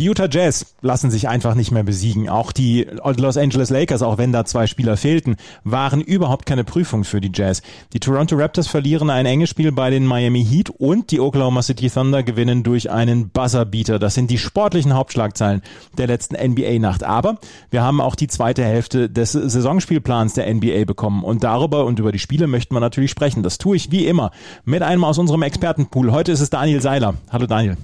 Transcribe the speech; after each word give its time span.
Die 0.00 0.06
Utah 0.06 0.28
Jazz 0.30 0.76
lassen 0.80 1.10
sich 1.10 1.28
einfach 1.28 1.54
nicht 1.54 1.72
mehr 1.72 1.82
besiegen. 1.82 2.30
Auch 2.30 2.52
die 2.52 2.86
Los 3.18 3.36
Angeles 3.36 3.68
Lakers, 3.68 4.00
auch 4.00 4.16
wenn 4.16 4.32
da 4.32 4.46
zwei 4.46 4.66
Spieler 4.66 4.96
fehlten, 4.96 5.36
waren 5.62 6.00
überhaupt 6.00 6.46
keine 6.46 6.64
Prüfung 6.64 7.04
für 7.04 7.20
die 7.20 7.30
Jazz. 7.34 7.60
Die 7.92 8.00
Toronto 8.00 8.34
Raptors 8.34 8.66
verlieren 8.66 9.10
ein 9.10 9.26
enges 9.26 9.50
Spiel 9.50 9.72
bei 9.72 9.90
den 9.90 10.06
Miami 10.06 10.42
Heat 10.42 10.70
und 10.70 11.10
die 11.10 11.20
Oklahoma 11.20 11.60
City 11.60 11.90
Thunder 11.90 12.22
gewinnen 12.22 12.62
durch 12.62 12.90
einen 12.90 13.28
Buzzerbeater. 13.28 13.98
Das 13.98 14.14
sind 14.14 14.30
die 14.30 14.38
sportlichen 14.38 14.94
Hauptschlagzeilen 14.94 15.60
der 15.98 16.06
letzten 16.06 16.34
NBA-Nacht. 16.34 17.04
Aber 17.04 17.36
wir 17.70 17.82
haben 17.82 18.00
auch 18.00 18.14
die 18.14 18.28
zweite 18.28 18.64
Hälfte 18.64 19.10
des 19.10 19.32
Saisonspielplans 19.32 20.32
der 20.32 20.50
NBA 20.54 20.86
bekommen 20.86 21.24
und 21.24 21.44
darüber 21.44 21.84
und 21.84 21.98
über 21.98 22.10
die 22.10 22.18
Spiele 22.18 22.46
möchten 22.46 22.74
wir 22.74 22.80
natürlich 22.80 23.10
sprechen. 23.10 23.42
Das 23.42 23.58
tue 23.58 23.76
ich 23.76 23.90
wie 23.90 24.06
immer 24.06 24.30
mit 24.64 24.80
einem 24.80 25.04
aus 25.04 25.18
unserem 25.18 25.42
Expertenpool. 25.42 26.10
Heute 26.10 26.32
ist 26.32 26.40
es 26.40 26.48
Daniel 26.48 26.80
Seiler. 26.80 27.16
Hallo 27.30 27.46
Daniel. 27.46 27.76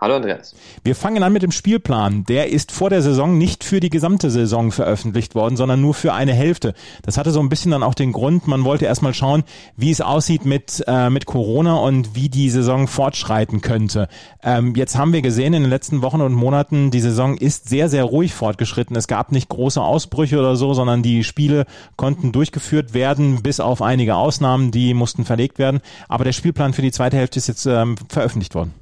Hallo 0.00 0.16
Andreas. 0.16 0.54
Wir 0.82 0.96
fangen 0.96 1.22
an 1.22 1.34
mit 1.34 1.42
dem 1.42 1.52
Spielplan. 1.52 2.24
Der 2.24 2.48
ist 2.48 2.72
vor 2.72 2.88
der 2.88 3.02
Saison 3.02 3.36
nicht 3.36 3.64
für 3.64 3.80
die 3.80 3.90
gesamte 3.90 4.30
Saison 4.30 4.72
veröffentlicht 4.72 5.34
worden, 5.34 5.58
sondern 5.58 5.82
nur 5.82 5.92
für 5.92 6.14
eine 6.14 6.32
Hälfte. 6.32 6.72
Das 7.02 7.18
hatte 7.18 7.32
so 7.32 7.40
ein 7.40 7.50
bisschen 7.50 7.72
dann 7.72 7.82
auch 7.82 7.92
den 7.92 8.12
Grund, 8.12 8.48
man 8.48 8.64
wollte 8.64 8.86
erstmal 8.86 9.12
schauen, 9.12 9.44
wie 9.76 9.90
es 9.90 10.00
aussieht 10.00 10.46
mit, 10.46 10.82
äh, 10.86 11.10
mit 11.10 11.26
Corona 11.26 11.74
und 11.74 12.14
wie 12.14 12.30
die 12.30 12.48
Saison 12.48 12.88
fortschreiten 12.88 13.60
könnte. 13.60 14.08
Ähm, 14.42 14.74
jetzt 14.74 14.96
haben 14.96 15.12
wir 15.12 15.20
gesehen 15.20 15.52
in 15.52 15.64
den 15.64 15.70
letzten 15.70 16.00
Wochen 16.00 16.22
und 16.22 16.32
Monaten, 16.32 16.90
die 16.90 17.00
Saison 17.00 17.36
ist 17.36 17.68
sehr, 17.68 17.90
sehr 17.90 18.04
ruhig 18.04 18.32
fortgeschritten. 18.32 18.96
Es 18.96 19.06
gab 19.06 19.32
nicht 19.32 19.50
große 19.50 19.82
Ausbrüche 19.82 20.38
oder 20.38 20.56
so, 20.56 20.72
sondern 20.72 21.02
die 21.02 21.24
Spiele 21.24 21.66
konnten 21.96 22.32
durchgeführt 22.32 22.94
werden, 22.94 23.42
bis 23.42 23.60
auf 23.60 23.82
einige 23.82 24.14
Ausnahmen, 24.14 24.70
die 24.70 24.94
mussten 24.94 25.26
verlegt 25.26 25.58
werden. 25.58 25.80
Aber 26.08 26.24
der 26.24 26.32
Spielplan 26.32 26.72
für 26.72 26.80
die 26.80 26.90
zweite 26.90 27.18
Hälfte 27.18 27.38
ist 27.38 27.48
jetzt 27.48 27.66
ähm, 27.66 27.96
veröffentlicht 28.08 28.54
worden. 28.54 28.79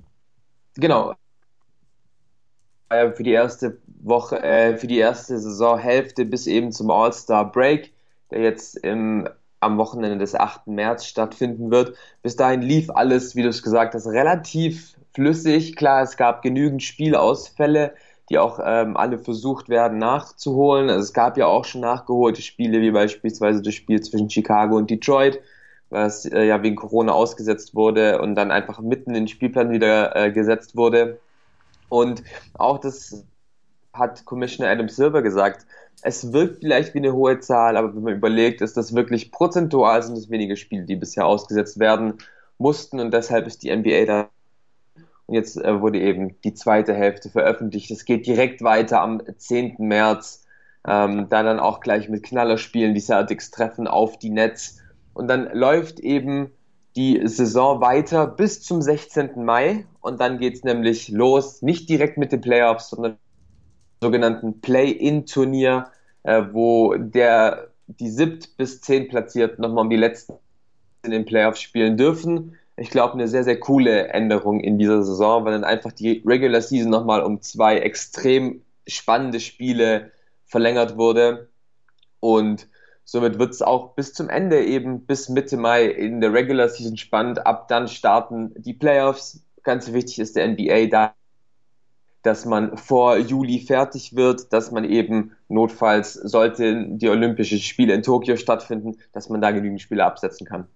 Genau. 0.77 1.15
Für 2.91 3.23
die 3.23 3.33
erste 3.33 3.79
Woche, 3.87 4.43
äh, 4.43 4.77
für 4.77 4.87
die 4.87 4.99
erste 4.99 5.39
Saisonhälfte 5.39 6.25
bis 6.25 6.47
eben 6.47 6.73
zum 6.73 6.91
All-Star 6.91 7.51
Break, 7.51 7.93
der 8.31 8.41
jetzt 8.41 8.79
im, 8.79 9.29
am 9.61 9.77
Wochenende 9.77 10.19
des 10.19 10.35
8. 10.35 10.69
März 10.69 11.05
stattfinden 11.05 11.71
wird. 11.71 11.97
Bis 12.23 12.37
dahin 12.37 12.63
lief 12.63 12.89
alles, 12.91 13.37
wie 13.37 13.43
du 13.43 13.49
es 13.49 13.63
gesagt 13.63 13.95
hast, 13.95 14.07
relativ 14.07 14.97
flüssig. 15.15 15.77
Klar, 15.77 16.03
es 16.03 16.17
gab 16.17 16.43
genügend 16.43 16.83
Spielausfälle, 16.83 17.95
die 18.31 18.39
auch 18.39 18.61
ähm, 18.65 18.97
alle 18.97 19.19
versucht 19.19 19.69
werden 19.69 19.99
nachzuholen. 19.99 20.89
Also 20.89 21.01
es 21.01 21.13
gab 21.13 21.37
ja 21.37 21.47
auch 21.47 21.65
schon 21.65 21.81
nachgeholte 21.81 22.41
Spiele, 22.43 22.81
wie 22.81 22.91
beispielsweise 22.91 23.63
das 23.63 23.75
Spiel 23.75 24.01
zwischen 24.01 24.31
Chicago 24.31 24.77
und 24.77 24.91
Detroit 24.91 25.41
was 25.91 26.27
äh, 26.27 26.45
ja 26.45 26.63
wegen 26.63 26.77
Corona 26.77 27.13
ausgesetzt 27.13 27.75
wurde 27.75 28.21
und 28.21 28.35
dann 28.35 28.51
einfach 28.51 28.81
mitten 28.81 29.11
in 29.11 29.23
den 29.23 29.29
Spielplan 29.29 29.71
wieder 29.71 30.15
äh, 30.17 30.33
gesetzt 30.33 30.77
wurde. 30.77 31.19
Und 31.89 32.23
auch 32.55 32.79
das 32.79 33.25
hat 33.93 34.25
Commissioner 34.25 34.71
Adam 34.71 34.89
Silver 34.89 35.23
gesagt. 35.23 35.67
Es 36.03 36.33
wirkt 36.33 36.61
vielleicht 36.61 36.95
wie 36.95 36.99
eine 36.99 37.13
hohe 37.13 37.41
Zahl, 37.41 37.77
aber 37.77 37.95
wenn 37.95 38.03
man 38.03 38.15
überlegt, 38.15 38.61
ist 38.61 38.77
das 38.77 38.95
wirklich 38.95 39.33
prozentual 39.33 40.03
sind 40.03 40.17
es 40.17 40.31
wenige 40.31 40.57
Spiele, 40.57 40.85
die 40.85 40.97
bisher 40.97 41.27
ausgesetzt 41.27 41.79
werden 41.79 42.15
mussten 42.59 43.01
und 43.01 43.13
deshalb 43.13 43.47
ist 43.47 43.63
die 43.63 43.75
NBA 43.75 44.05
da. 44.05 44.29
Und 45.27 45.35
jetzt 45.35 45.57
äh, 45.57 45.81
wurde 45.81 46.01
eben 46.01 46.41
die 46.43 46.55
zweite 46.55 46.95
Hälfte 46.95 47.29
veröffentlicht. 47.29 47.91
Es 47.91 48.05
geht 48.05 48.27
direkt 48.27 48.63
weiter 48.63 49.01
am 49.01 49.21
10. 49.37 49.77
März. 49.79 50.45
Ähm, 50.87 51.29
da 51.29 51.43
dann 51.43 51.61
auch 51.61 51.81
gleich 51.81 52.09
mit 52.09 52.23
Knallerspielen. 52.23 52.95
Die 52.95 53.01
Celtics 53.01 53.51
treffen 53.51 53.87
auf 53.87 54.19
die 54.19 54.31
Nets 54.31 54.79
und 55.19 55.29
dann 55.29 55.51
läuft 55.53 56.01
eben 56.01 56.51
die 56.97 57.21
Saison 57.27 57.81
weiter 57.81 58.27
bis 58.27 58.63
zum 58.63 58.81
16. 58.81 59.45
Mai 59.45 59.85
und 60.01 60.21
dann 60.21 60.39
geht 60.39 60.55
es 60.55 60.65
nämlich 60.65 61.09
los, 61.09 61.61
nicht 61.61 61.89
direkt 61.89 62.19
mit 62.19 62.33
den 62.33 62.41
Playoffs, 62.41 62.91
sondern 62.91 63.19
sogenannten 64.01 64.61
Play-In-Turnier, 64.61 65.91
äh, 66.23 66.43
wo 66.53 66.95
der 66.95 67.69
die 67.89 68.11
siebt 68.11 68.57
bis 68.57 68.81
zehn 68.81 69.09
platziert 69.09 69.59
nochmal 69.59 69.85
um 69.85 69.91
die 69.91 69.97
letzten 69.97 70.35
in 71.03 71.11
den 71.11 71.25
Playoffs 71.25 71.61
spielen 71.61 71.97
dürfen. 71.97 72.57
Ich 72.77 72.91
glaube, 72.91 73.15
eine 73.15 73.29
sehr, 73.29 73.45
sehr 73.45 73.59
coole 73.59 74.09
Änderung 74.09 74.61
in 74.61 74.79
dieser 74.79 75.03
Saison, 75.03 75.45
weil 75.45 75.53
dann 75.53 75.65
einfach 75.65 75.93
die 75.93 76.23
Regular 76.25 76.61
Season 76.61 76.91
nochmal 76.91 77.23
um 77.23 77.41
zwei 77.41 77.79
extrem 77.79 78.63
spannende 78.87 79.41
Spiele 79.41 80.13
verlängert 80.45 80.97
wurde. 80.97 81.49
Und 82.21 82.69
Somit 83.11 83.39
wird 83.39 83.55
es 83.55 83.63
auch 83.63 83.95
bis 83.95 84.13
zum 84.13 84.29
Ende 84.29 84.63
eben 84.63 85.07
bis 85.07 85.31
Mitte 85.31 85.57
Mai 85.57 85.87
in 85.87 86.21
der 86.21 86.35
Regular 86.35 86.69
Season 86.69 86.99
spannend. 86.99 87.47
Ab 87.47 87.67
dann 87.69 87.89
starten 87.89 88.53
die 88.59 88.75
Playoffs. 88.75 89.43
Ganz 89.63 89.95
wichtig 89.95 90.19
ist 90.19 90.37
der 90.37 90.47
NBA 90.47 90.89
da, 90.91 91.15
dass 92.23 92.45
man 92.45 92.77
vor 92.77 93.17
Juli 93.17 93.61
fertig 93.61 94.15
wird, 94.15 94.53
dass 94.53 94.73
man 94.73 94.85
eben 94.85 95.35
notfalls 95.49 96.15
sollten 96.15 96.99
die 96.99 97.09
Olympischen 97.09 97.59
Spiele 97.59 97.95
in 97.95 98.03
Tokio 98.03 98.37
stattfinden, 98.37 98.97
dass 99.13 99.29
man 99.29 99.41
da 99.41 99.51
genügend 99.51 99.81
Spiele 99.81 100.05
absetzen 100.05 100.47
kann. 100.47 100.67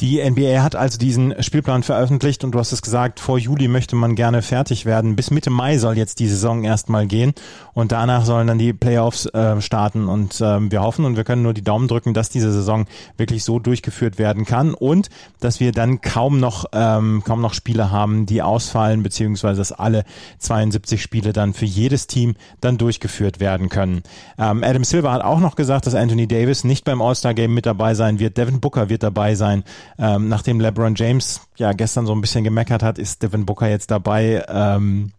Die 0.00 0.18
NBA 0.18 0.62
hat 0.62 0.74
also 0.74 0.98
diesen 0.98 1.40
Spielplan 1.42 1.84
veröffentlicht 1.84 2.42
und 2.42 2.52
du 2.52 2.58
hast 2.58 2.72
es 2.72 2.82
gesagt, 2.82 3.20
vor 3.20 3.38
Juli 3.38 3.68
möchte 3.68 3.94
man 3.94 4.16
gerne 4.16 4.42
fertig 4.42 4.84
werden. 4.84 5.14
Bis 5.14 5.30
Mitte 5.30 5.50
Mai 5.50 5.78
soll 5.78 5.96
jetzt 5.96 6.18
die 6.18 6.26
Saison 6.26 6.64
erstmal 6.64 7.06
gehen 7.06 7.34
und 7.72 7.92
danach 7.92 8.24
sollen 8.24 8.48
dann 8.48 8.58
die 8.58 8.72
Playoffs 8.72 9.26
äh, 9.26 9.60
starten 9.60 10.08
und 10.08 10.40
äh, 10.40 10.70
wir 10.70 10.82
hoffen 10.82 11.04
und 11.04 11.16
wir 11.16 11.22
können 11.22 11.42
nur 11.42 11.54
die 11.54 11.62
Daumen 11.62 11.86
drücken, 11.86 12.14
dass 12.14 12.30
diese 12.30 12.50
Saison 12.50 12.86
wirklich 13.16 13.44
so 13.44 13.60
durchgeführt 13.60 14.18
werden 14.18 14.44
kann 14.44 14.74
und 14.74 15.08
dass 15.38 15.60
wir 15.60 15.70
dann 15.70 16.00
kaum 16.00 16.40
noch 16.40 16.64
ähm, 16.72 17.22
kaum 17.24 17.40
noch 17.40 17.54
Spiele 17.54 17.92
haben, 17.92 18.26
die 18.26 18.42
ausfallen 18.42 19.04
beziehungsweise 19.04 19.60
dass 19.60 19.70
alle 19.70 20.04
72 20.38 21.00
Spiele 21.00 21.32
dann 21.32 21.52
für 21.54 21.66
jedes 21.66 22.08
Team 22.08 22.34
dann 22.60 22.76
durchgeführt 22.76 23.38
werden 23.38 23.68
können. 23.68 24.01
Ähm, 24.38 24.62
Adam 24.64 24.84
Silver 24.84 25.12
hat 25.12 25.22
auch 25.22 25.40
noch 25.40 25.56
gesagt, 25.56 25.86
dass 25.86 25.94
Anthony 25.94 26.26
Davis 26.26 26.64
nicht 26.64 26.84
beim 26.84 27.02
All-Star 27.02 27.34
Game 27.34 27.54
mit 27.54 27.66
dabei 27.66 27.94
sein 27.94 28.18
wird. 28.18 28.36
Devin 28.36 28.60
Booker 28.60 28.88
wird 28.88 29.02
dabei 29.02 29.34
sein. 29.34 29.64
Ähm, 29.98 30.28
nachdem 30.28 30.60
LeBron 30.60 30.94
James 30.94 31.40
ja 31.56 31.72
gestern 31.72 32.06
so 32.06 32.14
ein 32.14 32.20
bisschen 32.20 32.44
gemeckert 32.44 32.82
hat, 32.82 32.98
ist 32.98 33.22
Devin 33.22 33.46
Booker 33.46 33.68
jetzt 33.68 33.90
dabei. 33.90 34.44
Ähm, 34.48 35.12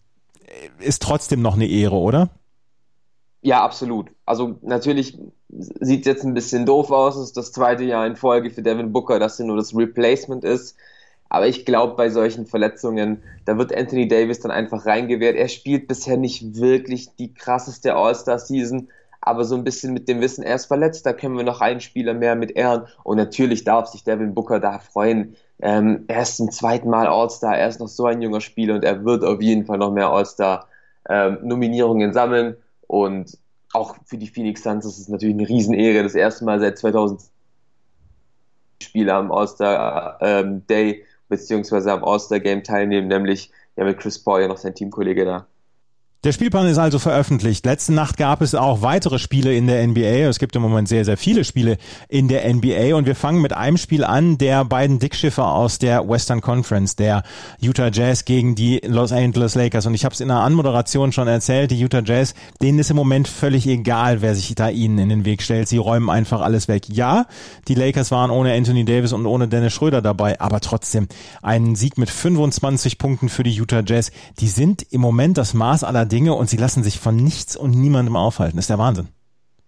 ist 0.79 1.01
trotzdem 1.01 1.41
noch 1.41 1.55
eine 1.55 1.67
Ehre, 1.67 1.95
oder? 1.95 2.29
Ja, 3.41 3.63
absolut. 3.63 4.11
Also 4.25 4.57
natürlich 4.61 5.19
sieht 5.49 6.01
es 6.01 6.05
jetzt 6.05 6.23
ein 6.23 6.33
bisschen 6.33 6.65
doof 6.65 6.91
aus. 6.91 7.17
Es 7.17 7.25
ist 7.25 7.37
das 7.37 7.51
zweite 7.51 7.83
Jahr 7.83 8.07
in 8.07 8.15
Folge 8.15 8.49
für 8.49 8.61
Devin 8.61 8.93
Booker, 8.93 9.19
dass 9.19 9.39
er 9.39 9.45
nur 9.45 9.57
das 9.57 9.75
Replacement 9.75 10.43
ist. 10.45 10.77
Aber 11.33 11.47
ich 11.47 11.65
glaube, 11.65 11.95
bei 11.95 12.11
solchen 12.11 12.45
Verletzungen, 12.45 13.23
da 13.45 13.57
wird 13.57 13.75
Anthony 13.75 14.07
Davis 14.07 14.41
dann 14.41 14.51
einfach 14.51 14.85
reingewehrt. 14.85 15.35
Er 15.35 15.47
spielt 15.47 15.87
bisher 15.87 16.15
nicht 16.15 16.57
wirklich 16.57 17.15
die 17.15 17.33
krasseste 17.33 17.95
All-Star-Season, 17.95 18.87
aber 19.19 19.43
so 19.43 19.55
ein 19.55 19.63
bisschen 19.63 19.95
mit 19.95 20.07
dem 20.07 20.21
Wissen, 20.21 20.43
er 20.43 20.53
ist 20.53 20.67
verletzt, 20.67 21.07
da 21.07 21.13
können 21.13 21.35
wir 21.35 21.43
noch 21.43 21.59
einen 21.59 21.79
Spieler 21.79 22.13
mehr 22.13 22.35
mit 22.35 22.51
ehren. 22.51 22.83
Und 23.03 23.17
natürlich 23.17 23.63
darf 23.63 23.87
sich 23.87 24.03
Devin 24.03 24.35
Booker 24.35 24.59
da 24.59 24.77
freuen. 24.77 25.35
Ähm, 25.59 26.03
er 26.07 26.21
ist 26.21 26.37
zum 26.37 26.51
zweiten 26.51 26.91
Mal 26.91 27.07
All-Star, 27.07 27.57
er 27.57 27.67
ist 27.67 27.79
noch 27.79 27.87
so 27.87 28.05
ein 28.05 28.21
junger 28.21 28.41
Spieler 28.41 28.75
und 28.75 28.83
er 28.83 29.03
wird 29.03 29.23
auf 29.23 29.41
jeden 29.41 29.65
Fall 29.65 29.79
noch 29.79 29.91
mehr 29.91 30.09
All-Star-Nominierungen 30.09 32.09
ähm, 32.09 32.13
sammeln. 32.13 32.57
Und 32.85 33.39
auch 33.73 33.95
für 34.05 34.19
die 34.19 34.27
Phoenix 34.27 34.61
Suns 34.61 34.85
ist 34.85 34.99
es 34.99 35.09
natürlich 35.09 35.35
eine 35.35 35.49
Riesenehre, 35.49 36.03
das 36.03 36.13
erste 36.13 36.45
Mal 36.45 36.59
seit 36.59 36.77
2000 36.77 37.21
Spieler 38.83 39.15
am 39.15 39.31
All-Star 39.31 40.17
ähm, 40.21 40.67
beziehungsweise 41.37 41.91
am 41.91 42.03
All-Star-Game 42.03 42.63
teilnehmen, 42.63 43.07
nämlich 43.07 43.51
ja 43.75 43.83
mit 43.85 43.99
Chris 43.99 44.23
Paul 44.23 44.41
ja 44.41 44.47
noch 44.47 44.57
sein 44.57 44.75
Teamkollege 44.75 45.25
da. 45.25 45.47
Der 46.23 46.31
Spielplan 46.31 46.67
ist 46.67 46.77
also 46.77 46.99
veröffentlicht. 46.99 47.65
Letzte 47.65 47.91
Nacht 47.91 48.15
gab 48.15 48.41
es 48.41 48.55
auch 48.55 48.81
weitere 48.81 49.19
Spiele 49.19 49.53
in 49.53 49.67
der 49.67 49.85
NBA. 49.85 50.29
Es 50.29 50.39
gibt 50.39 50.55
im 50.55 50.61
Moment 50.61 50.87
sehr, 50.87 51.03
sehr 51.03 51.17
viele 51.17 51.43
Spiele 51.43 51.77
in 52.07 52.29
der 52.29 52.47
NBA 52.53 52.95
und 52.95 53.05
wir 53.05 53.15
fangen 53.15 53.41
mit 53.41 53.51
einem 53.51 53.75
Spiel 53.75 54.05
an, 54.05 54.37
der 54.37 54.63
beiden 54.63 54.99
Dickschiffer 54.99 55.51
aus 55.51 55.79
der 55.79 56.07
Western 56.07 56.39
Conference, 56.39 56.95
der 56.95 57.23
Utah 57.59 57.89
Jazz 57.91 58.23
gegen 58.23 58.55
die 58.55 58.79
Los 58.85 59.11
Angeles 59.11 59.55
Lakers. 59.55 59.85
Und 59.85 59.95
ich 59.95 60.05
habe 60.05 60.13
es 60.13 60.21
in 60.21 60.29
der 60.29 60.37
Anmoderation 60.37 61.11
schon 61.11 61.27
erzählt, 61.27 61.71
die 61.71 61.83
Utah 61.83 62.01
Jazz, 62.05 62.35
denen 62.61 62.79
ist 62.79 62.89
im 62.89 62.95
Moment 62.95 63.27
völlig 63.27 63.67
egal, 63.67 64.21
wer 64.21 64.33
sich 64.33 64.55
da 64.55 64.69
ihnen 64.69 64.99
in 64.99 65.09
den 65.09 65.25
Weg 65.25 65.41
stellt. 65.41 65.67
Sie 65.67 65.75
räumen 65.75 66.09
einfach 66.09 66.39
alles 66.39 66.69
weg. 66.69 66.87
Ja, 66.87 67.25
die 67.67 67.75
Lakers 67.75 68.11
waren 68.11 68.31
ohne 68.31 68.53
Anthony 68.53 68.85
Davis 68.85 69.11
und 69.11 69.25
ohne 69.25 69.49
Dennis 69.49 69.73
Schröder 69.73 70.01
dabei, 70.01 70.39
aber 70.39 70.61
trotzdem 70.61 71.09
ein 71.41 71.75
Sieg 71.75 71.97
mit 71.97 72.09
25 72.09 72.97
Punkten 72.97 73.27
für 73.27 73.43
die 73.43 73.51
Utah 73.51 73.83
Jazz. 73.85 74.11
Die 74.39 74.47
sind 74.47 74.83
im 74.89 75.01
Moment 75.01 75.37
das 75.37 75.53
Maß 75.53 75.83
aller 75.83 76.12
Dinge 76.13 76.35
und 76.35 76.47
sie 76.47 76.57
lassen 76.57 76.83
sich 76.83 76.99
von 76.99 77.15
nichts 77.15 77.55
und 77.55 77.71
niemandem 77.71 78.15
aufhalten. 78.15 78.55
Das 78.55 78.65
ist 78.65 78.69
der 78.69 78.77
Wahnsinn. 78.77 79.07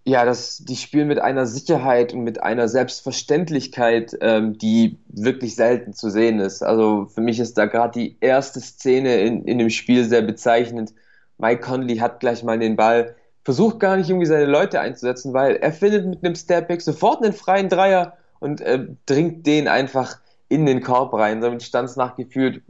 Ja, 0.04 0.24
das, 0.24 0.58
die 0.58 0.76
spielen 0.76 1.08
mit 1.08 1.18
einer 1.18 1.46
Sicherheit 1.46 2.14
und 2.14 2.22
mit 2.22 2.40
einer 2.40 2.68
Selbstverständlichkeit, 2.68 4.16
ähm, 4.20 4.56
die 4.56 4.98
wirklich 5.08 5.56
selten 5.56 5.94
zu 5.94 6.10
sehen 6.10 6.38
ist. 6.38 6.62
Also 6.62 7.06
für 7.12 7.20
mich 7.20 7.40
ist 7.40 7.58
da 7.58 7.66
gerade 7.66 7.98
die 7.98 8.16
erste 8.20 8.60
Szene 8.60 9.16
in, 9.16 9.44
in 9.44 9.58
dem 9.58 9.70
Spiel 9.70 10.04
sehr 10.04 10.22
bezeichnend. 10.22 10.94
Mike 11.38 11.62
Conley 11.62 11.96
hat 11.96 12.20
gleich 12.20 12.44
mal 12.44 12.56
den 12.56 12.76
Ball, 12.76 13.16
versucht 13.42 13.80
gar 13.80 13.96
nicht 13.96 14.08
irgendwie 14.08 14.26
seine 14.26 14.46
Leute 14.46 14.78
einzusetzen, 14.78 15.32
weil 15.32 15.56
er 15.56 15.72
findet 15.72 16.06
mit 16.06 16.24
einem 16.24 16.36
Stepback 16.36 16.80
sofort 16.80 17.24
einen 17.24 17.32
freien 17.32 17.68
Dreier 17.68 18.16
und 18.38 18.60
äh, 18.60 18.86
dringt 19.06 19.44
den 19.44 19.66
einfach 19.66 20.20
in 20.48 20.66
den 20.66 20.82
Korb 20.82 21.12
rein. 21.14 21.40
Damit 21.40 21.62
stand 21.62 21.88
es 21.88 21.96
nach 21.96 22.16
gefühlt 22.16 22.62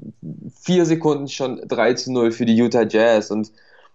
vier 0.60 0.86
Sekunden 0.86 1.28
schon 1.28 1.60
3 1.66 1.94
zu 1.94 2.12
0 2.12 2.32
für 2.32 2.46
die 2.46 2.56
Utah 2.56 2.86
Jazz 2.88 3.30
und 3.30 3.52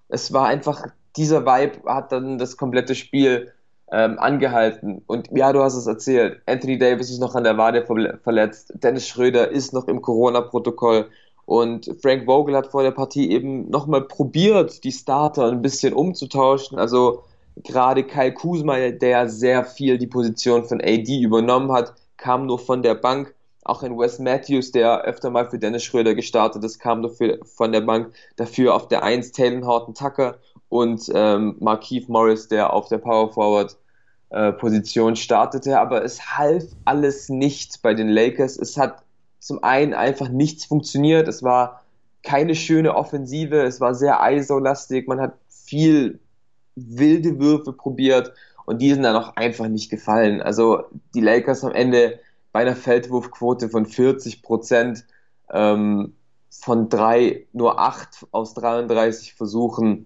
es 0.10 0.34
war 0.34 0.48
einfach, 0.48 0.88
dieser 1.16 1.46
Vibe 1.46 1.90
hat 1.90 2.12
dann 2.12 2.38
das 2.38 2.58
komplette 2.58 2.96
Spiel 2.96 3.52
ähm, 3.92 4.20
angehalten. 4.20 5.02
Und 5.08 5.30
ja, 5.32 5.54
du 5.54 5.62
hast 5.62 5.76
es 5.76 5.88
erzählt. 5.88 6.42
Anthony 6.46 6.78
Davis 6.78 7.10
ist 7.10 7.20
noch 7.20 7.36
an 7.36 7.44
der 7.44 7.58
Wade 7.58 7.86
verletzt. 8.24 8.74
Dennis 8.76 9.08
Schröder 9.08 9.50
ist 9.50 9.74
noch 9.74 9.88
im 9.88 10.02
Corona-Protokoll. 10.02 11.10
Und 11.46 11.94
Frank 12.02 12.26
Vogel 12.26 12.56
hat 12.56 12.68
vor 12.68 12.84
der 12.84 12.92
Partie 12.92 13.32
eben 13.32 13.70
nochmal 13.70 14.02
probiert, 14.02 14.84
die 14.84 14.92
Starter 14.92 15.48
ein 15.48 15.62
bisschen 15.62 15.94
umzutauschen. 15.94 16.78
Also 16.78 17.24
gerade 17.58 18.04
Kyle 18.04 18.34
Kuzma, 18.34 18.78
der 18.92 19.28
sehr 19.30 19.66
viel 19.66 19.98
die 19.98 20.08
Position 20.08 20.64
von 20.64 20.80
AD 20.82 21.20
übernommen 21.20 21.72
hat, 21.72 21.94
kam 22.18 22.46
nur 22.46 22.60
von 22.60 22.84
der 22.84 22.96
Bank. 22.96 23.34
Auch 23.64 23.84
ein 23.84 23.98
Wes 23.98 24.20
Matthews, 24.20 24.72
der 24.72 25.02
öfter 25.02 25.30
mal 25.30 25.50
für 25.50 25.60
Dennis 25.60 25.84
Schröder 25.84 26.16
gestartet 26.16 26.64
ist, 26.64 26.80
kam 26.80 27.02
nur 27.02 27.12
für, 27.12 27.40
von 27.46 27.72
der 27.72 27.82
Bank. 27.82 28.14
Dafür 28.36 28.74
auf 28.74 28.88
der 28.88 29.04
1 29.04 29.32
Taylor 29.32 29.66
Horton 29.66 29.94
Tucker 29.94 30.38
und 30.70 31.12
ähm, 31.14 31.58
Markeith 31.60 32.10
Morris, 32.10 32.48
der 32.48 32.74
auf 32.74 32.88
der 32.88 32.98
Power 32.98 33.32
Forward 33.32 33.78
äh, 34.30 34.52
Position 34.54 35.16
startete. 35.16 35.80
Aber 35.80 36.04
es 36.04 36.38
half 36.38 36.64
alles 36.86 37.30
nicht 37.30 37.82
bei 37.82 37.94
den 37.94 38.10
Lakers. 38.10 38.58
Es 38.58 38.78
hat 38.78 39.04
zum 39.40 39.64
einen 39.64 39.94
einfach 39.94 40.30
nichts 40.30 40.66
funktioniert. 40.66 41.28
Es 41.28 41.44
war 41.44 41.84
keine 42.24 42.56
schöne 42.56 42.96
Offensive. 42.96 43.62
Es 43.62 43.80
war 43.82 43.94
sehr 43.94 44.20
ISO-lastig. 44.22 45.08
Man 45.08 45.20
hat 45.20 45.34
viel 45.50 46.20
wilde 46.76 47.40
Würfe 47.40 47.74
probiert 47.74 48.34
und 48.66 48.82
die 48.82 48.94
sind 48.94 49.04
dann 49.04 49.16
auch 49.16 49.36
einfach 49.36 49.68
nicht 49.68 49.90
gefallen. 49.90 50.42
Also 50.42 50.84
die 51.14 51.22
Lakers 51.22 51.64
am 51.64 51.74
Ende 51.74 52.20
bei 52.52 52.62
einer 52.62 52.76
Feldwurfquote 52.76 53.70
von 53.70 53.86
40 53.86 54.44
Prozent 54.44 55.06
ähm, 55.52 56.16
von 56.50 56.90
drei 56.90 57.48
nur 57.54 57.80
acht 57.80 58.28
aus 58.32 58.54
33 58.54 59.34
Versuchen 59.34 60.06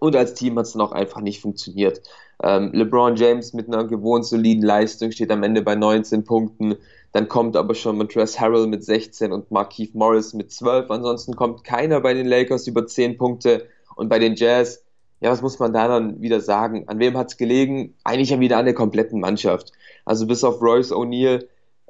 und 0.00 0.16
als 0.16 0.34
Team 0.34 0.58
hat 0.58 0.66
es 0.66 0.72
dann 0.72 0.82
auch 0.82 0.92
einfach 0.92 1.20
nicht 1.20 1.40
funktioniert. 1.40 2.02
Ähm, 2.42 2.70
LeBron 2.72 3.16
James 3.16 3.52
mit 3.52 3.66
einer 3.66 3.84
gewohnt 3.84 4.24
soliden 4.24 4.62
Leistung 4.62 5.10
steht 5.10 5.30
am 5.30 5.42
Ende 5.42 5.62
bei 5.62 5.74
19 5.74 6.24
Punkten. 6.24 6.76
Dann 7.12 7.28
kommt 7.28 7.56
aber 7.56 7.74
schon 7.74 7.96
Montrezl 7.96 8.40
Harrell 8.40 8.66
mit 8.66 8.84
16 8.84 9.32
und 9.32 9.50
Markeith 9.50 9.94
Morris 9.94 10.34
mit 10.34 10.52
12. 10.52 10.90
Ansonsten 10.90 11.34
kommt 11.34 11.64
keiner 11.64 12.00
bei 12.00 12.14
den 12.14 12.26
Lakers 12.26 12.66
über 12.66 12.86
10 12.86 13.18
Punkte. 13.18 13.66
Und 13.96 14.08
bei 14.08 14.20
den 14.20 14.36
Jazz, 14.36 14.84
ja, 15.20 15.30
was 15.30 15.42
muss 15.42 15.58
man 15.58 15.72
da 15.72 15.88
dann 15.88 16.20
wieder 16.20 16.40
sagen? 16.40 16.84
An 16.86 17.00
wem 17.00 17.16
hat 17.16 17.30
es 17.30 17.36
gelegen? 17.36 17.94
Eigentlich 18.04 18.30
ja 18.30 18.38
wieder 18.38 18.58
an 18.58 18.66
der 18.66 18.74
kompletten 18.74 19.20
Mannschaft. 19.20 19.72
Also 20.04 20.26
bis 20.26 20.44
auf 20.44 20.62
Royce 20.62 20.92
O'Neal, 20.92 21.48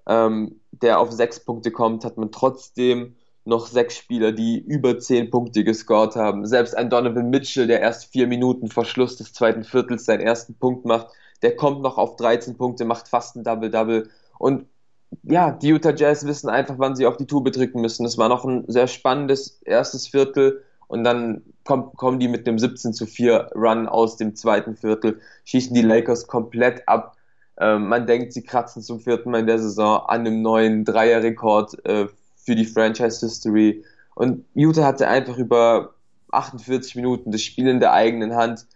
ähm, 0.09 0.61
der 0.73 1.01
auf 1.01 1.13
6 1.13 1.45
Punkte 1.45 1.71
kommt, 1.71 2.05
hat 2.05 2.17
man 2.17 2.33
trotzdem 2.33 3.15
noch 3.49 3.67
sechs 3.67 3.97
Spieler, 3.97 4.33
die 4.33 4.59
über 4.59 4.99
zehn 4.99 5.31
Punkte 5.31 5.65
gescored 5.65 6.17
haben. 6.17 6.45
Selbst 6.47 6.77
ein 6.77 6.91
Donovan 6.91 7.31
Mitchell, 7.31 7.67
der 7.67 7.81
erst 7.81 8.13
vier 8.13 8.27
Minuten 8.27 8.69
vor 8.69 8.85
Schluss 8.85 9.17
des 9.17 9.33
zweiten 9.33 9.65
Viertels 9.65 10.05
seinen 10.05 10.21
ersten 10.21 10.55
Punkt 10.55 10.85
macht, 10.85 11.09
der 11.43 11.57
kommt 11.57 11.81
noch 11.81 11.97
auf 11.97 12.17
13 12.17 12.59
Punkte, 12.59 12.85
macht 12.85 13.09
fast 13.09 13.37
ein 13.37 13.45
Double-Double. 13.45 14.11
Und 14.39 14.67
ja, 15.23 15.51
die 15.51 15.69
Utah 15.69 15.95
Jazz 15.95 16.27
wissen 16.27 16.51
einfach, 16.51 16.75
wann 16.79 16.95
sie 16.95 17.07
auf 17.07 17.17
die 17.17 17.27
Tube 17.27 17.51
drücken 17.51 17.81
müssen. 17.81 18.05
Es 18.05 18.19
war 18.19 18.29
noch 18.29 18.45
ein 18.45 18.65
sehr 18.69 18.87
spannendes 18.87 19.61
erstes 19.65 20.07
Viertel 20.07 20.63
und 20.87 21.05
dann 21.05 21.43
kommt, 21.65 21.97
kommen 21.97 22.19
die 22.19 22.29
mit 22.29 22.47
dem 22.47 22.59
17 22.59 22.93
zu 22.93 23.07
4 23.07 23.53
Run 23.55 23.89
aus 23.89 24.17
dem 24.17 24.35
zweiten 24.35 24.77
Viertel, 24.77 25.21
schießen 25.45 25.75
die 25.75 25.83
Lakers 25.83 26.27
komplett 26.27 26.87
ab. 26.87 27.17
Ähm, 27.61 27.89
man 27.89 28.07
denkt, 28.07 28.33
sie 28.33 28.43
kratzen 28.43 28.83
zum 28.83 29.01
vierten 29.01 29.31
Mal 29.31 29.41
in 29.41 29.47
der 29.47 29.59
Saison 29.59 30.03
an 30.07 30.21
einem 30.21 30.43
neuen 30.43 30.85
Dreierrekord 30.85 31.85
äh, 31.85 32.07
für 32.37 32.55
die 32.55 32.65
Franchise 32.65 33.27
History. 33.27 33.85
Und 34.15 34.45
Utah 34.55 34.85
hatte 34.85 35.09
einfach 35.09 35.39
über 35.39 35.95
48 36.33 36.97
Minuten 36.97 37.33
das 37.33 37.43
Spiel 37.43 37.69
in 37.69 37.81
der 37.81 37.93
eigenen 37.93 38.35
Hand. 38.35 38.67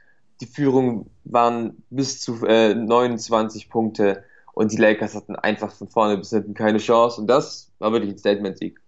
Die 0.41 0.47
Führung 0.47 1.11
waren 1.25 1.83
bis 1.91 2.21
zu 2.21 2.45
äh, 2.47 2.75
29 2.75 3.69
Punkte 3.69 4.25
und 4.55 4.73
die 4.73 4.77
Lakers 4.77 5.15
hatten 5.15 5.37
einfach 5.37 5.73
von 5.73 5.89
vorne 5.89 6.19
bis 6.19 6.31
hinten 6.31 6.55
keine 6.55 6.79
Chance 6.79 7.21
und 7.21 7.27
das 7.27 7.71
war 7.79 7.93
wirklich 7.93 8.13
ein 8.13 8.19
Statement-Sieg 8.19 8.81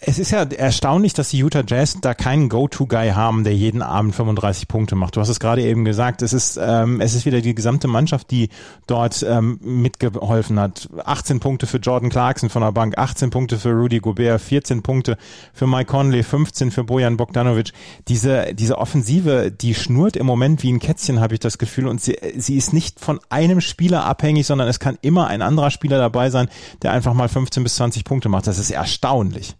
es 0.00 0.20
ist 0.20 0.30
ja 0.30 0.44
erstaunlich, 0.44 1.12
dass 1.12 1.30
die 1.30 1.42
Utah 1.42 1.64
Jazz 1.66 1.98
da 2.00 2.14
keinen 2.14 2.48
Go-To-Guy 2.48 3.10
haben, 3.10 3.42
der 3.42 3.56
jeden 3.56 3.82
Abend 3.82 4.14
35 4.14 4.68
Punkte 4.68 4.94
macht. 4.94 5.16
Du 5.16 5.20
hast 5.20 5.28
es 5.28 5.40
gerade 5.40 5.62
eben 5.62 5.84
gesagt. 5.84 6.22
Es 6.22 6.32
ist, 6.32 6.56
ähm, 6.62 7.00
es 7.00 7.14
ist 7.14 7.26
wieder 7.26 7.40
die 7.40 7.52
gesamte 7.52 7.88
Mannschaft, 7.88 8.30
die 8.30 8.48
dort 8.86 9.26
ähm, 9.28 9.58
mitgeholfen 9.60 10.60
hat. 10.60 10.88
18 11.04 11.40
Punkte 11.40 11.66
für 11.66 11.78
Jordan 11.78 12.10
Clarkson 12.10 12.48
von 12.48 12.62
der 12.62 12.70
Bank, 12.70 12.96
18 12.96 13.30
Punkte 13.30 13.58
für 13.58 13.70
Rudy 13.70 13.98
Gobert, 13.98 14.40
14 14.40 14.84
Punkte 14.84 15.18
für 15.52 15.66
Mike 15.66 15.86
Conley, 15.86 16.22
15 16.22 16.70
für 16.70 16.84
Bojan 16.84 17.16
Bogdanovic. 17.16 17.72
Diese, 18.06 18.54
diese 18.54 18.78
Offensive, 18.78 19.50
die 19.50 19.74
schnurrt 19.74 20.14
im 20.14 20.26
Moment 20.26 20.62
wie 20.62 20.72
ein 20.72 20.78
Kätzchen, 20.78 21.18
habe 21.18 21.34
ich 21.34 21.40
das 21.40 21.58
Gefühl. 21.58 21.88
Und 21.88 22.00
sie, 22.00 22.16
sie 22.36 22.56
ist 22.56 22.72
nicht 22.72 23.00
von 23.00 23.18
einem 23.30 23.60
Spieler 23.60 24.04
abhängig, 24.04 24.46
sondern 24.46 24.68
es 24.68 24.78
kann 24.78 24.96
immer 25.02 25.26
ein 25.26 25.42
anderer 25.42 25.72
Spieler 25.72 25.98
dabei 25.98 26.30
sein, 26.30 26.48
der 26.82 26.92
einfach 26.92 27.14
mal 27.14 27.28
15 27.28 27.64
bis 27.64 27.74
20 27.74 28.04
Punkte 28.04 28.28
macht. 28.28 28.46
Das 28.46 28.60
ist 28.60 28.70
erstaunlich. 28.70 29.56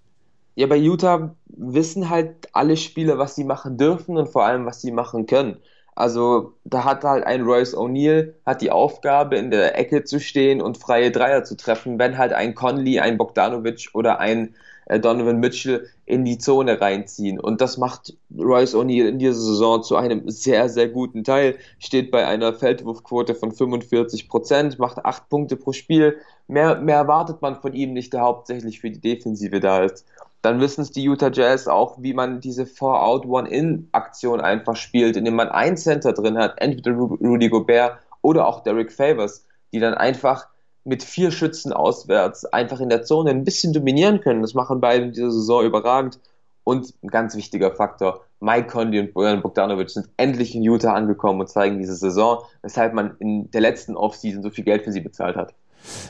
Ja, 0.59 0.67
bei 0.67 0.77
Utah 0.77 1.37
wissen 1.47 2.11
halt 2.11 2.49
alle 2.53 2.77
Spieler, 2.77 3.17
was 3.17 3.37
sie 3.37 3.45
machen 3.45 3.77
dürfen 3.77 4.17
und 4.17 4.29
vor 4.29 4.45
allem, 4.45 4.67
was 4.67 4.81
sie 4.81 4.91
machen 4.91 5.27
können. 5.27 5.59
Also 5.95 6.55
da 6.65 6.85
hat 6.85 7.05
halt 7.05 7.25
ein 7.25 7.43
Royce 7.43 7.77
O'Neill 7.77 8.35
hat 8.45 8.61
die 8.61 8.73
Aufgabe, 8.73 9.37
in 9.37 9.53
der 9.53 9.79
Ecke 9.79 10.03
zu 10.03 10.19
stehen 10.19 10.61
und 10.61 10.77
freie 10.77 11.13
Dreier 11.13 11.45
zu 11.45 11.57
treffen, 11.57 11.99
wenn 12.01 12.19
halt 12.19 12.33
ein 12.33 12.55
Conley, 12.57 12.99
ein 12.99 13.19
Bogdanovic 13.19 13.91
oder 13.95 14.19
ein 14.19 14.57
Donovan 14.89 15.39
Mitchell 15.39 15.87
in 16.07 16.25
die 16.25 16.39
Zone 16.39 16.81
reinziehen. 16.81 17.39
Und 17.39 17.61
das 17.61 17.77
macht 17.77 18.17
Royce 18.37 18.75
O'Neill 18.75 19.09
in 19.09 19.19
dieser 19.19 19.35
Saison 19.35 19.83
zu 19.83 19.97
einem 19.97 20.29
sehr, 20.31 20.69
sehr 20.69 20.89
guten 20.89 21.25
Teil. 21.25 21.57
Steht 21.79 22.11
bei 22.11 22.27
einer 22.27 22.55
Feldwurfquote 22.55 23.35
von 23.35 23.53
45 23.53 24.29
Prozent, 24.29 24.79
macht 24.79 25.05
acht 25.05 25.29
Punkte 25.29 25.57
pro 25.57 25.73
Spiel. 25.73 26.17
Mehr, 26.47 26.81
mehr 26.81 26.97
erwartet 26.97 27.43
man 27.43 27.61
von 27.61 27.75
ihm 27.75 27.93
nicht, 27.93 28.13
der 28.15 28.23
hauptsächlich 28.23 28.81
für 28.81 28.91
die 28.91 29.01
Defensive 29.01 29.61
da 29.61 29.85
ist 29.85 30.07
dann 30.43 30.61
wissen 30.61 30.83
es 30.83 30.93
die 30.93 31.03
Utah 31.03 31.31
Jazz 31.33 31.67
auch, 31.67 32.01
wie 32.01 32.15
man 32.15 32.41
diese 32.41 32.65
Four-Out, 32.65 33.27
One-In-Aktion 33.27 34.41
einfach 34.41 34.77
spielt, 34.77 35.17
indem 35.17 35.35
man 35.35 35.49
ein 35.49 35.77
Center 35.77 36.13
drin 36.13 36.39
hat, 36.39 36.61
entweder 36.61 36.93
Rudy 36.93 37.49
Gobert 37.49 37.99
oder 38.23 38.47
auch 38.47 38.63
Derek 38.63 38.93
Favors, 38.93 39.45
die 39.73 39.81
dann 39.81 39.95
einfach 39.95 40.49
mit 40.85 41.03
vier 41.03 41.31
Schützen 41.31 41.73
auswärts 41.73 42.45
einfach 42.47 42.81
in 42.81 42.89
der 42.89 43.03
Zone 43.03 43.31
ein 43.31 43.45
bisschen 43.45 43.73
dominieren 43.73 44.21
können. 44.21 44.43
Das 44.43 44.55
machen 44.55 44.81
beide 44.81 45.05
in 45.05 45.13
dieser 45.13 45.31
Saison 45.31 45.65
überragend. 45.65 46.19
Und 46.65 46.93
ein 47.03 47.09
ganz 47.09 47.35
wichtiger 47.35 47.71
Faktor, 47.71 48.25
Mike 48.41 48.69
Conley 48.69 49.01
und 49.01 49.15
Bojan 49.15 49.41
Bogdanovic 49.41 49.89
sind 49.89 50.11
endlich 50.19 50.55
in 50.55 50.63
Utah 50.63 50.93
angekommen 50.93 51.41
und 51.41 51.49
zeigen 51.49 51.79
diese 51.79 51.95
Saison, 51.95 52.43
weshalb 52.63 52.93
man 52.93 53.17
in 53.21 53.51
der 53.51 53.63
letzten 53.63 53.97
Offseason 53.97 54.43
so 54.43 54.51
viel 54.51 54.65
Geld 54.65 54.83
für 54.83 54.93
sie 54.93 55.01
bezahlt 55.01 55.37
hat. 55.37 55.55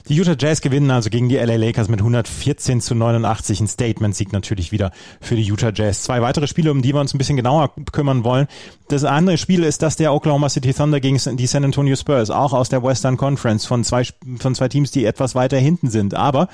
Die 0.08 0.14
Utah 0.14 0.36
Jazz 0.38 0.60
gewinnen 0.60 0.90
also 0.90 1.10
gegen 1.10 1.28
die 1.28 1.36
LA 1.36 1.56
Lakers 1.56 1.88
mit 1.88 2.00
114 2.00 2.80
zu 2.80 2.94
89. 2.94 3.60
Ein 3.60 3.68
Statement-Sieg 3.68 4.32
natürlich 4.32 4.72
wieder 4.72 4.92
für 5.20 5.36
die 5.36 5.42
Utah 5.42 5.72
Jazz. 5.74 6.02
Zwei 6.02 6.22
weitere 6.22 6.46
Spiele, 6.46 6.70
um 6.70 6.82
die 6.82 6.94
wir 6.94 7.00
uns 7.00 7.14
ein 7.14 7.18
bisschen 7.18 7.36
genauer 7.36 7.72
kümmern 7.92 8.24
wollen. 8.24 8.46
Das 8.88 9.04
andere 9.04 9.36
Spiel 9.36 9.64
ist 9.64 9.82
das 9.82 9.96
der 9.96 10.14
Oklahoma 10.14 10.48
City 10.48 10.72
Thunder 10.72 11.00
gegen 11.00 11.18
die 11.36 11.46
San 11.46 11.64
Antonio 11.64 11.94
Spurs, 11.94 12.30
auch 12.30 12.52
aus 12.52 12.68
der 12.68 12.82
Western 12.82 13.16
Conference 13.16 13.66
von 13.66 13.84
zwei, 13.84 14.04
von 14.38 14.54
zwei 14.54 14.68
Teams, 14.68 14.90
die 14.90 15.04
etwas 15.04 15.34
weiter 15.34 15.58
hinten 15.58 15.90
sind. 15.90 16.14
Aber 16.14 16.48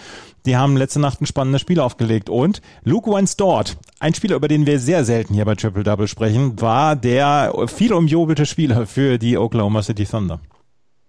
die 0.46 0.56
haben 0.56 0.76
letzte 0.76 1.00
Nacht 1.00 1.20
ein 1.20 1.26
spannendes 1.26 1.60
Spiel 1.60 1.80
aufgelegt. 1.80 2.28
Und 2.28 2.60
Luke 2.82 3.10
Wentz 3.10 3.36
dort, 3.36 3.76
ein 4.00 4.14
Spieler, 4.14 4.36
über 4.36 4.48
den 4.48 4.66
wir 4.66 4.80
sehr 4.80 5.04
selten 5.04 5.34
hier 5.34 5.44
bei 5.44 5.54
Triple 5.54 5.84
Double 5.84 6.08
sprechen, 6.08 6.60
war 6.60 6.96
der 6.96 7.52
viel 7.68 7.92
umjobelte 7.92 8.46
Spieler 8.46 8.86
für 8.86 9.18
die 9.18 9.38
Oklahoma 9.38 9.82
City 9.82 10.04
Thunder 10.04 10.40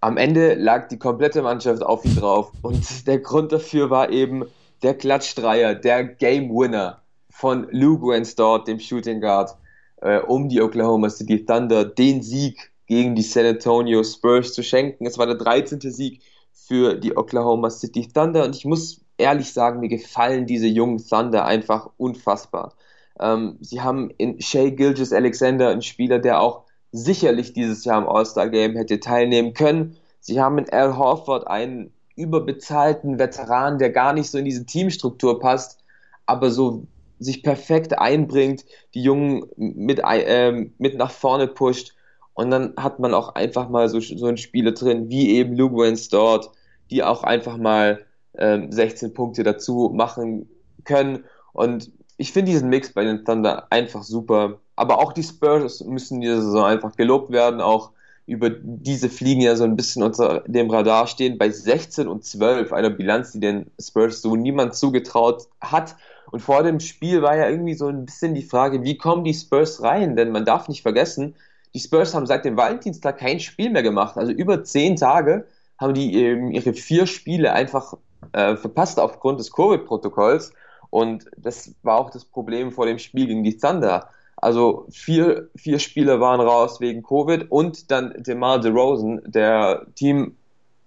am 0.05 0.17
Ende 0.17 0.53
lag 0.53 0.87
die 0.87 0.99
komplette 0.99 1.41
Mannschaft 1.41 1.81
auf 1.81 2.05
ihn 2.05 2.15
drauf. 2.15 2.51
Und 2.61 3.07
der 3.07 3.17
Grund 3.17 3.51
dafür 3.51 3.89
war 3.89 4.11
eben 4.11 4.45
der 4.83 4.95
Klatschdreier, 4.95 5.73
der 5.73 6.03
Game 6.03 6.51
Winner 6.51 7.01
von 7.31 7.67
Lou 7.71 7.97
Gwens 7.97 8.35
dem 8.35 8.79
Shooting 8.79 9.19
Guard, 9.19 9.57
äh, 10.03 10.19
um 10.19 10.47
die 10.47 10.61
Oklahoma 10.61 11.09
City 11.09 11.43
Thunder 11.43 11.85
den 11.85 12.21
Sieg 12.21 12.71
gegen 12.85 13.15
die 13.15 13.23
San 13.23 13.47
Antonio 13.47 14.03
Spurs 14.03 14.53
zu 14.53 14.61
schenken. 14.61 15.07
Es 15.07 15.17
war 15.17 15.25
der 15.25 15.37
13. 15.37 15.79
Sieg 15.79 16.21
für 16.53 16.93
die 16.93 17.17
Oklahoma 17.17 17.71
City 17.71 18.07
Thunder 18.07 18.45
und 18.45 18.55
ich 18.55 18.65
muss 18.65 19.01
ehrlich 19.17 19.51
sagen, 19.51 19.79
mir 19.79 19.89
gefallen 19.89 20.45
diese 20.45 20.67
jungen 20.67 21.03
Thunder 21.03 21.45
einfach 21.45 21.89
unfassbar. 21.97 22.75
Ähm, 23.19 23.57
sie 23.59 23.81
haben 23.81 24.11
in 24.17 24.39
Shea 24.39 24.69
Gilgis 24.69 25.13
Alexander 25.13 25.69
einen 25.69 25.81
Spieler, 25.81 26.19
der 26.19 26.41
auch 26.41 26.64
sicherlich 26.95 27.53
dieses 27.53 27.85
Jahr 27.85 28.01
im 28.01 28.07
All-Star-Game 28.07 28.75
hätte 28.75 28.99
teilnehmen 28.99 29.53
können. 29.53 29.97
Sie 30.19 30.41
haben 30.41 30.57
in 30.57 30.69
Al 30.69 30.97
Horford 30.97 31.47
einen 31.47 31.91
überbezahlten 32.15 33.19
Veteran, 33.19 33.77
der 33.77 33.89
gar 33.89 34.13
nicht 34.13 34.29
so 34.31 34.37
in 34.37 34.45
diese 34.45 34.65
Teamstruktur 34.65 35.39
passt, 35.39 35.83
aber 36.25 36.49
so 36.49 36.87
sich 37.19 37.43
perfekt 37.43 37.97
einbringt, 37.97 38.65
die 38.93 39.03
Jungen 39.03 39.45
mit, 39.57 40.01
äh, 40.03 40.67
mit 40.77 40.97
nach 40.97 41.11
vorne 41.11 41.47
pusht 41.47 41.93
Und 42.33 42.51
dann 42.51 42.73
hat 42.77 42.99
man 42.99 43.13
auch 43.13 43.35
einfach 43.35 43.69
mal 43.69 43.87
so, 43.89 43.99
so 43.99 44.25
einen 44.25 44.37
Spieler 44.37 44.71
drin, 44.71 45.09
wie 45.09 45.31
eben 45.31 45.55
Luke 45.55 45.75
Wayne 45.75 45.99
dort, 46.11 46.51
die 46.91 47.03
auch 47.03 47.23
einfach 47.23 47.57
mal 47.57 48.05
ähm, 48.37 48.71
16 48.71 49.13
Punkte 49.13 49.43
dazu 49.43 49.91
machen 49.93 50.49
können. 50.83 51.25
Und 51.53 51.91
ich 52.17 52.31
finde 52.33 52.51
diesen 52.51 52.69
Mix 52.69 52.93
bei 52.93 53.03
den 53.03 53.23
Thunder 53.25 53.67
einfach 53.71 54.03
super. 54.03 54.59
Aber 54.75 54.99
auch 54.99 55.13
die 55.13 55.23
Spurs 55.23 55.83
müssen 55.83 56.21
diese 56.21 56.41
Saison 56.41 56.65
einfach 56.65 56.95
gelobt 56.95 57.31
werden. 57.31 57.61
Auch 57.61 57.91
über 58.27 58.49
diese 58.49 59.09
Fliegen 59.09 59.41
ja 59.41 59.55
so 59.55 59.63
ein 59.63 59.75
bisschen 59.75 60.03
unter 60.03 60.41
dem 60.47 60.69
Radar 60.69 61.07
stehen. 61.07 61.37
Bei 61.37 61.49
16 61.49 62.07
und 62.07 62.25
12, 62.25 62.73
einer 62.73 62.89
Bilanz, 62.89 63.31
die 63.33 63.39
den 63.39 63.71
Spurs 63.79 64.21
so 64.21 64.35
niemand 64.35 64.75
zugetraut 64.75 65.47
hat. 65.61 65.95
Und 66.31 66.39
vor 66.39 66.63
dem 66.63 66.79
Spiel 66.79 67.21
war 67.21 67.35
ja 67.37 67.49
irgendwie 67.49 67.75
so 67.75 67.87
ein 67.87 68.05
bisschen 68.05 68.33
die 68.33 68.41
Frage, 68.41 68.83
wie 68.83 68.97
kommen 68.97 69.23
die 69.23 69.33
Spurs 69.33 69.81
rein? 69.83 70.15
Denn 70.15 70.31
man 70.31 70.43
darf 70.43 70.67
nicht 70.67 70.81
vergessen, 70.81 71.35
die 71.75 71.79
Spurs 71.79 72.15
haben 72.15 72.25
seit 72.25 72.45
dem 72.45 72.57
Valentinstag 72.57 73.17
kein 73.17 73.39
Spiel 73.39 73.69
mehr 73.69 73.83
gemacht. 73.83 74.17
Also 74.17 74.31
über 74.31 74.63
zehn 74.63 74.95
Tage 74.95 75.45
haben 75.77 75.93
die 75.93 76.15
eben 76.15 76.51
ihre 76.51 76.73
vier 76.73 77.05
Spiele 77.05 77.51
einfach 77.51 77.95
äh, 78.31 78.55
verpasst 78.55 78.99
aufgrund 78.99 79.39
des 79.39 79.51
Covid-Protokolls. 79.51 80.53
Und 80.89 81.25
das 81.37 81.75
war 81.83 81.97
auch 81.97 82.09
das 82.09 82.25
Problem 82.25 82.71
vor 82.71 82.85
dem 82.85 82.97
Spiel 82.97 83.27
gegen 83.27 83.43
die 83.43 83.57
Thunder. 83.57 84.09
Also 84.37 84.85
vier, 84.91 85.49
vier 85.55 85.79
Spieler 85.79 86.19
waren 86.19 86.41
raus 86.41 86.79
wegen 86.81 87.03
Covid 87.03 87.49
und 87.49 87.89
dann 87.89 88.13
DeMar 88.17 88.59
DeRozan, 88.59 89.21
der 89.25 89.85
Team 89.95 90.35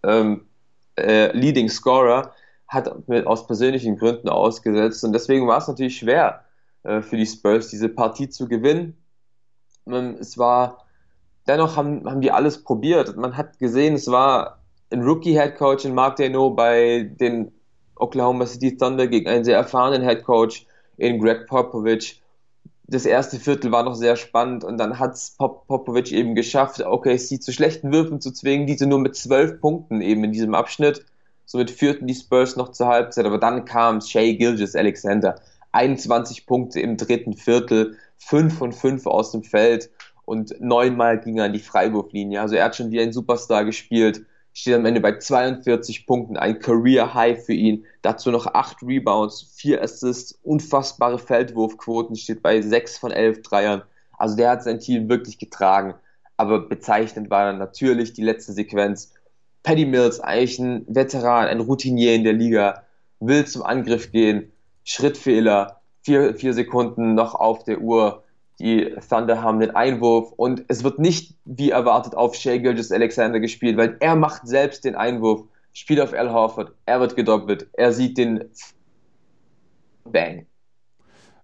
ähm, 0.03 0.43
äh, 0.97 1.37
Leading 1.37 1.69
Scorer, 1.69 2.33
hat 2.69 3.09
mit, 3.09 3.27
aus 3.27 3.47
persönlichen 3.47 3.97
Gründen 3.97 4.29
ausgesetzt. 4.29 5.03
Und 5.03 5.13
deswegen 5.13 5.47
war 5.47 5.59
es 5.59 5.69
natürlich 5.69 5.99
schwer 5.99 6.45
äh, 6.83 7.01
für 7.01 7.17
die 7.17 7.27
Spurs, 7.27 7.69
diese 7.69 7.89
Partie 7.89 8.29
zu 8.29 8.47
gewinnen. 8.47 8.97
Ähm, 9.87 10.17
es 10.21 10.37
war, 10.37 10.85
dennoch 11.47 11.77
haben, 11.77 12.09
haben 12.09 12.21
die 12.21 12.31
alles 12.31 12.63
probiert. 12.63 13.17
Man 13.17 13.37
hat 13.37 13.59
gesehen, 13.59 13.95
es 13.95 14.11
war 14.11 14.59
ein 14.91 15.03
Rookie-Headcoach 15.03 15.85
in 15.85 15.95
Mark 15.95 16.17
Dano 16.17 16.51
bei 16.51 17.11
den 17.19 17.53
Oklahoma 17.97 18.47
City 18.47 18.77
Thunder 18.77 19.07
gegen 19.07 19.29
einen 19.29 19.45
sehr 19.45 19.57
erfahrenen 19.57 20.03
Headcoach 20.03 20.67
in 20.99 21.21
Greg 21.21 21.47
Popovich. 21.47 22.23
Das 22.91 23.05
erste 23.05 23.39
Viertel 23.39 23.71
war 23.71 23.83
noch 23.83 23.95
sehr 23.95 24.17
spannend 24.17 24.65
und 24.65 24.79
dann 24.79 24.99
hat 24.99 25.13
es 25.13 25.33
Pop 25.37 25.67
Popovich 25.67 26.11
eben 26.15 26.35
geschafft, 26.35 26.81
OKC 26.81 27.39
zu 27.43 27.53
schlechten 27.53 27.93
Würfen 27.93 28.19
zu 28.19 28.33
zwingen, 28.33 28.67
diese 28.67 28.87
nur 28.87 28.99
mit 28.99 29.15
zwölf 29.15 29.61
Punkten 29.61 30.01
eben 30.01 30.25
in 30.25 30.33
diesem 30.33 30.55
Abschnitt. 30.55 31.05
Somit 31.45 31.71
führten 31.71 32.07
die 32.07 32.15
Spurs 32.15 32.57
noch 32.57 32.73
zur 32.73 32.87
Halbzeit, 32.87 33.27
aber 33.27 33.37
dann 33.37 33.67
kam 33.67 34.01
Shea 34.01 34.33
Gilgis 34.33 34.75
Alexander. 34.75 35.39
21 35.73 36.47
Punkte 36.47 36.81
im 36.81 36.97
dritten 36.97 37.35
Viertel, 37.35 37.99
5 38.17 38.57
von 38.57 38.73
5 38.73 39.07
aus 39.07 39.33
dem 39.33 39.43
Feld 39.43 39.91
und 40.25 40.59
neunmal 40.59 41.21
ging 41.21 41.37
er 41.37 41.45
an 41.45 41.53
die 41.53 41.59
Freiwurflinie. 41.59 42.41
Also 42.41 42.55
er 42.55 42.65
hat 42.65 42.77
schon 42.77 42.91
wie 42.91 43.01
ein 43.01 43.13
Superstar 43.13 43.67
gespielt 43.67 44.23
steht 44.59 44.75
am 44.75 44.87
Ende 44.87 45.01
bei 45.01 45.17
42 45.17 46.05
Punkten, 46.05 46.37
ein 46.37 46.59
Career 46.59 47.15
High 47.15 47.45
für 47.45 47.53
ihn. 47.53 47.87
Dazu 48.03 48.33
noch 48.33 48.47
8 48.47 48.83
Rebounds, 48.83 49.53
4 49.55 49.81
Assists, 49.81 50.33
unfassbare 50.43 51.21
Feldwurfquoten, 51.21 52.17
steht 52.17 52.43
bei 52.43 52.61
6 52.61 52.99
von 52.99 53.13
11 53.13 53.43
Dreiern. 53.43 53.83
Also 54.17 54.37
der 54.37 54.51
hat 54.51 54.65
sein 54.65 54.81
Team 54.81 55.09
wirklich 55.09 55.39
getragen. 55.39 55.95
Aber 56.37 56.69
bezeichnend 56.69 57.31
war 57.31 57.45
dann 57.45 57.59
natürlich 57.59 58.15
die 58.15 58.25
letzte 58.25 58.53
Sequenz. 58.53 59.15
Paddy 59.63 59.87
Mills, 59.87 60.19
eigentlich 60.19 60.59
ein 60.59 60.85
Veteran, 60.89 61.47
ein 61.47 61.61
Routinier 61.61 62.17
in 62.17 62.25
der 62.25 62.33
Liga, 62.33 62.83
will 63.21 63.47
zum 63.47 63.63
Angriff 63.63 64.11
gehen, 64.11 64.51
Schrittfehler, 64.83 65.81
4 66.03 66.35
Sekunden 66.53 67.15
noch 67.15 67.37
auf 67.37 67.63
der 67.63 67.81
Uhr 67.81 68.25
die 68.59 68.95
Thunder 69.09 69.43
haben 69.43 69.61
den 69.61 69.75
Einwurf 69.75 70.33
und 70.33 70.65
es 70.69 70.83
wird 70.83 70.99
nicht 70.99 71.35
wie 71.45 71.71
erwartet 71.71 72.15
auf 72.15 72.35
Shea 72.35 72.59
Gilgis 72.59 72.91
Alexander 72.91 73.41
gespielt, 73.41 73.77
weil 73.77 73.97
er 74.01 74.17
macht 74.17 74.47
selbst 74.47 74.85
den 74.85 74.97
Einwurf, 74.97 75.43
spielt 75.73 76.01
auf 76.01 76.13
Al 76.13 76.33
Horford, 76.33 76.73
er 76.87 77.01
wird 77.01 77.15
gedoppelt, 77.15 77.69
er 77.73 77.93
sieht 77.93 78.19
den 78.19 78.45
Bang. 80.05 80.47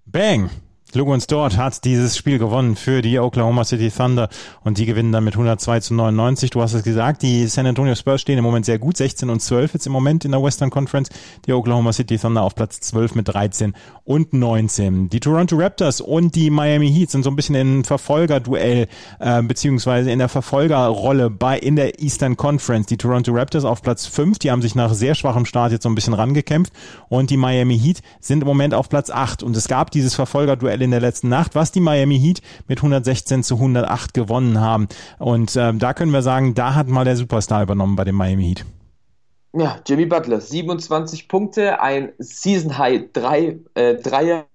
Bang! 0.06 0.50
Lugans 0.94 1.26
dort 1.26 1.56
hat 1.56 1.84
dieses 1.84 2.16
Spiel 2.16 2.38
gewonnen 2.38 2.76
für 2.76 3.02
die 3.02 3.18
Oklahoma 3.18 3.64
City 3.64 3.90
Thunder 3.90 4.28
und 4.62 4.78
die 4.78 4.86
gewinnen 4.86 5.10
dann 5.10 5.24
mit 5.24 5.34
102 5.34 5.80
zu 5.80 5.94
99. 5.94 6.50
Du 6.50 6.62
hast 6.62 6.72
es 6.72 6.84
gesagt, 6.84 7.22
die 7.22 7.48
San 7.48 7.66
Antonio 7.66 7.96
Spurs 7.96 8.20
stehen 8.20 8.38
im 8.38 8.44
Moment 8.44 8.64
sehr 8.64 8.78
gut, 8.78 8.96
16 8.96 9.28
und 9.28 9.40
12 9.40 9.74
jetzt 9.74 9.86
im 9.86 9.92
Moment 9.92 10.24
in 10.24 10.30
der 10.30 10.40
Western 10.40 10.70
Conference. 10.70 11.08
Die 11.46 11.52
Oklahoma 11.52 11.92
City 11.92 12.16
Thunder 12.16 12.42
auf 12.42 12.54
Platz 12.54 12.78
12 12.80 13.16
mit 13.16 13.26
13 13.26 13.74
und 14.04 14.32
19. 14.32 15.08
Die 15.08 15.18
Toronto 15.18 15.56
Raptors 15.56 16.00
und 16.00 16.36
die 16.36 16.50
Miami 16.50 16.92
Heat 16.92 17.10
sind 17.10 17.24
so 17.24 17.30
ein 17.30 17.36
bisschen 17.36 17.56
in 17.56 17.84
Verfolgerduell 17.84 18.86
äh, 19.18 19.42
beziehungsweise 19.42 20.12
in 20.12 20.20
der 20.20 20.28
Verfolgerrolle 20.28 21.28
bei 21.28 21.58
in 21.58 21.74
der 21.74 22.00
Eastern 22.00 22.36
Conference. 22.36 22.86
Die 22.86 22.98
Toronto 22.98 23.32
Raptors 23.32 23.64
auf 23.64 23.82
Platz 23.82 24.06
5, 24.06 24.38
die 24.38 24.52
haben 24.52 24.62
sich 24.62 24.76
nach 24.76 24.94
sehr 24.94 25.16
schwachem 25.16 25.44
Start 25.44 25.72
jetzt 25.72 25.82
so 25.82 25.88
ein 25.88 25.96
bisschen 25.96 26.14
rangekämpft 26.14 26.72
und 27.08 27.30
die 27.30 27.36
Miami 27.36 27.78
Heat 27.78 28.00
sind 28.20 28.42
im 28.42 28.46
Moment 28.46 28.74
auf 28.74 28.88
Platz 28.88 29.10
8 29.10 29.42
und 29.42 29.56
es 29.56 29.66
gab 29.66 29.90
dieses 29.90 30.14
Verfolgerduell 30.14 30.83
in 30.84 30.90
der 30.90 31.00
letzten 31.00 31.28
Nacht, 31.28 31.54
was 31.54 31.72
die 31.72 31.80
Miami 31.80 32.18
Heat 32.18 32.40
mit 32.68 32.78
116 32.78 33.42
zu 33.42 33.56
108 33.56 34.14
gewonnen 34.14 34.60
haben. 34.60 34.88
Und 35.18 35.56
äh, 35.56 35.72
da 35.74 35.94
können 35.94 36.12
wir 36.12 36.22
sagen, 36.22 36.54
da 36.54 36.74
hat 36.74 36.88
mal 36.88 37.04
der 37.04 37.16
Superstar 37.16 37.62
übernommen 37.62 37.96
bei 37.96 38.04
dem 38.04 38.14
Miami 38.14 38.44
Heat. 38.44 38.64
Ja, 39.52 39.78
Jimmy 39.86 40.06
Butler, 40.06 40.40
27 40.40 41.28
Punkte, 41.28 41.80
ein 41.80 42.12
Season 42.18 42.76
High 42.76 43.12
3, 43.12 43.58
äh, 43.74 43.94
Dreier, 43.96 44.46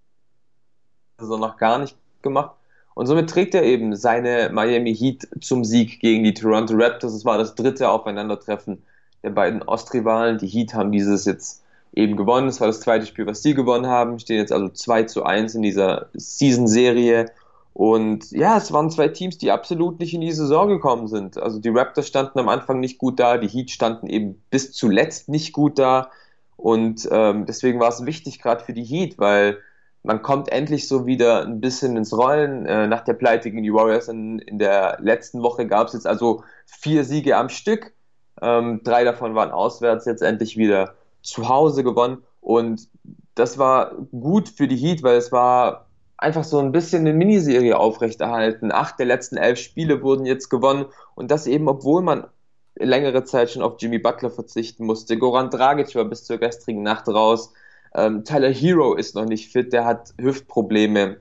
also 1.17 1.37
noch 1.37 1.57
gar 1.57 1.79
nicht 1.79 1.95
gemacht. 2.21 2.51
Und 2.95 3.07
somit 3.07 3.29
trägt 3.29 3.55
er 3.55 3.63
eben 3.63 3.95
seine 3.95 4.49
Miami 4.51 4.93
Heat 4.93 5.25
zum 5.39 5.63
Sieg 5.63 6.01
gegen 6.01 6.25
die 6.25 6.33
Toronto 6.33 6.73
Raptors. 6.75 7.13
Es 7.13 7.23
war 7.23 7.37
das 7.37 7.55
dritte 7.55 7.89
Aufeinandertreffen 7.89 8.83
der 9.23 9.29
beiden 9.29 9.63
Ostrivalen. 9.63 10.37
Die 10.37 10.47
Heat 10.47 10.73
haben 10.73 10.91
dieses 10.91 11.23
jetzt 11.23 11.63
eben 11.93 12.15
gewonnen. 12.15 12.47
Es 12.47 12.59
war 12.59 12.67
das 12.67 12.81
zweite 12.81 13.05
Spiel, 13.05 13.25
was 13.25 13.41
sie 13.41 13.53
gewonnen 13.53 13.87
haben. 13.87 14.19
Stehen 14.19 14.37
jetzt 14.37 14.51
also 14.51 14.69
2 14.69 15.03
zu 15.03 15.23
1 15.23 15.55
in 15.55 15.61
dieser 15.61 16.09
Season-Serie. 16.13 17.27
Und 17.73 18.31
ja, 18.31 18.57
es 18.57 18.73
waren 18.73 18.89
zwei 18.89 19.07
Teams, 19.07 19.37
die 19.37 19.51
absolut 19.51 19.99
nicht 19.99 20.13
in 20.13 20.21
die 20.21 20.31
Saison 20.31 20.67
gekommen 20.67 21.07
sind. 21.07 21.37
Also 21.37 21.59
die 21.59 21.69
Raptors 21.69 22.07
standen 22.07 22.39
am 22.39 22.49
Anfang 22.49 22.79
nicht 22.79 22.97
gut 22.97 23.19
da, 23.19 23.37
die 23.37 23.47
Heat 23.47 23.71
standen 23.71 24.07
eben 24.07 24.41
bis 24.49 24.73
zuletzt 24.73 25.29
nicht 25.29 25.53
gut 25.53 25.79
da. 25.79 26.11
Und 26.57 27.07
ähm, 27.09 27.45
deswegen 27.45 27.79
war 27.79 27.89
es 27.89 28.05
wichtig, 28.05 28.41
gerade 28.41 28.63
für 28.63 28.73
die 28.73 28.83
Heat, 28.83 29.17
weil 29.17 29.59
man 30.03 30.21
kommt 30.21 30.51
endlich 30.51 30.87
so 30.87 31.05
wieder 31.05 31.45
ein 31.45 31.61
bisschen 31.61 31.95
ins 31.95 32.11
Rollen. 32.11 32.65
Äh, 32.65 32.87
nach 32.87 33.03
der 33.05 33.13
Pleite 33.13 33.49
gegen 33.49 33.63
die 33.63 33.73
Warriors 33.73 34.09
in, 34.09 34.39
in 34.39 34.59
der 34.59 34.97
letzten 34.99 35.41
Woche 35.41 35.65
gab 35.65 35.87
es 35.87 35.93
jetzt 35.93 36.07
also 36.07 36.43
vier 36.65 37.05
Siege 37.05 37.37
am 37.37 37.47
Stück. 37.47 37.93
Ähm, 38.41 38.81
drei 38.83 39.05
davon 39.05 39.35
waren 39.35 39.51
auswärts 39.51 40.05
jetzt 40.05 40.21
endlich 40.21 40.57
wieder 40.57 40.95
zu 41.21 41.49
Hause 41.49 41.83
gewonnen 41.83 42.23
und 42.41 42.87
das 43.35 43.57
war 43.57 43.95
gut 44.11 44.49
für 44.49 44.67
die 44.67 44.75
Heat, 44.75 45.03
weil 45.03 45.17
es 45.17 45.31
war 45.31 45.87
einfach 46.17 46.43
so 46.43 46.59
ein 46.59 46.71
bisschen 46.71 47.01
eine 47.01 47.13
Miniserie 47.13 47.77
aufrechterhalten. 47.77 48.71
Acht 48.71 48.99
der 48.99 49.05
letzten 49.05 49.37
elf 49.37 49.59
Spiele 49.59 50.01
wurden 50.01 50.25
jetzt 50.25 50.49
gewonnen 50.49 50.85
und 51.15 51.31
das 51.31 51.47
eben, 51.47 51.67
obwohl 51.67 52.01
man 52.01 52.27
längere 52.75 53.23
Zeit 53.23 53.49
schon 53.51 53.61
auf 53.61 53.75
Jimmy 53.79 53.99
Butler 53.99 54.29
verzichten 54.29 54.85
musste. 54.85 55.17
Goran 55.17 55.49
Dragic 55.49 55.95
war 55.95 56.05
bis 56.05 56.23
zur 56.23 56.37
gestrigen 56.37 56.83
Nacht 56.83 57.07
raus. 57.07 57.53
Ähm, 57.95 58.23
Tyler 58.23 58.51
Hero 58.51 58.95
ist 58.95 59.15
noch 59.15 59.25
nicht 59.25 59.51
fit, 59.51 59.73
der 59.73 59.85
hat 59.85 60.13
Hüftprobleme. 60.19 61.17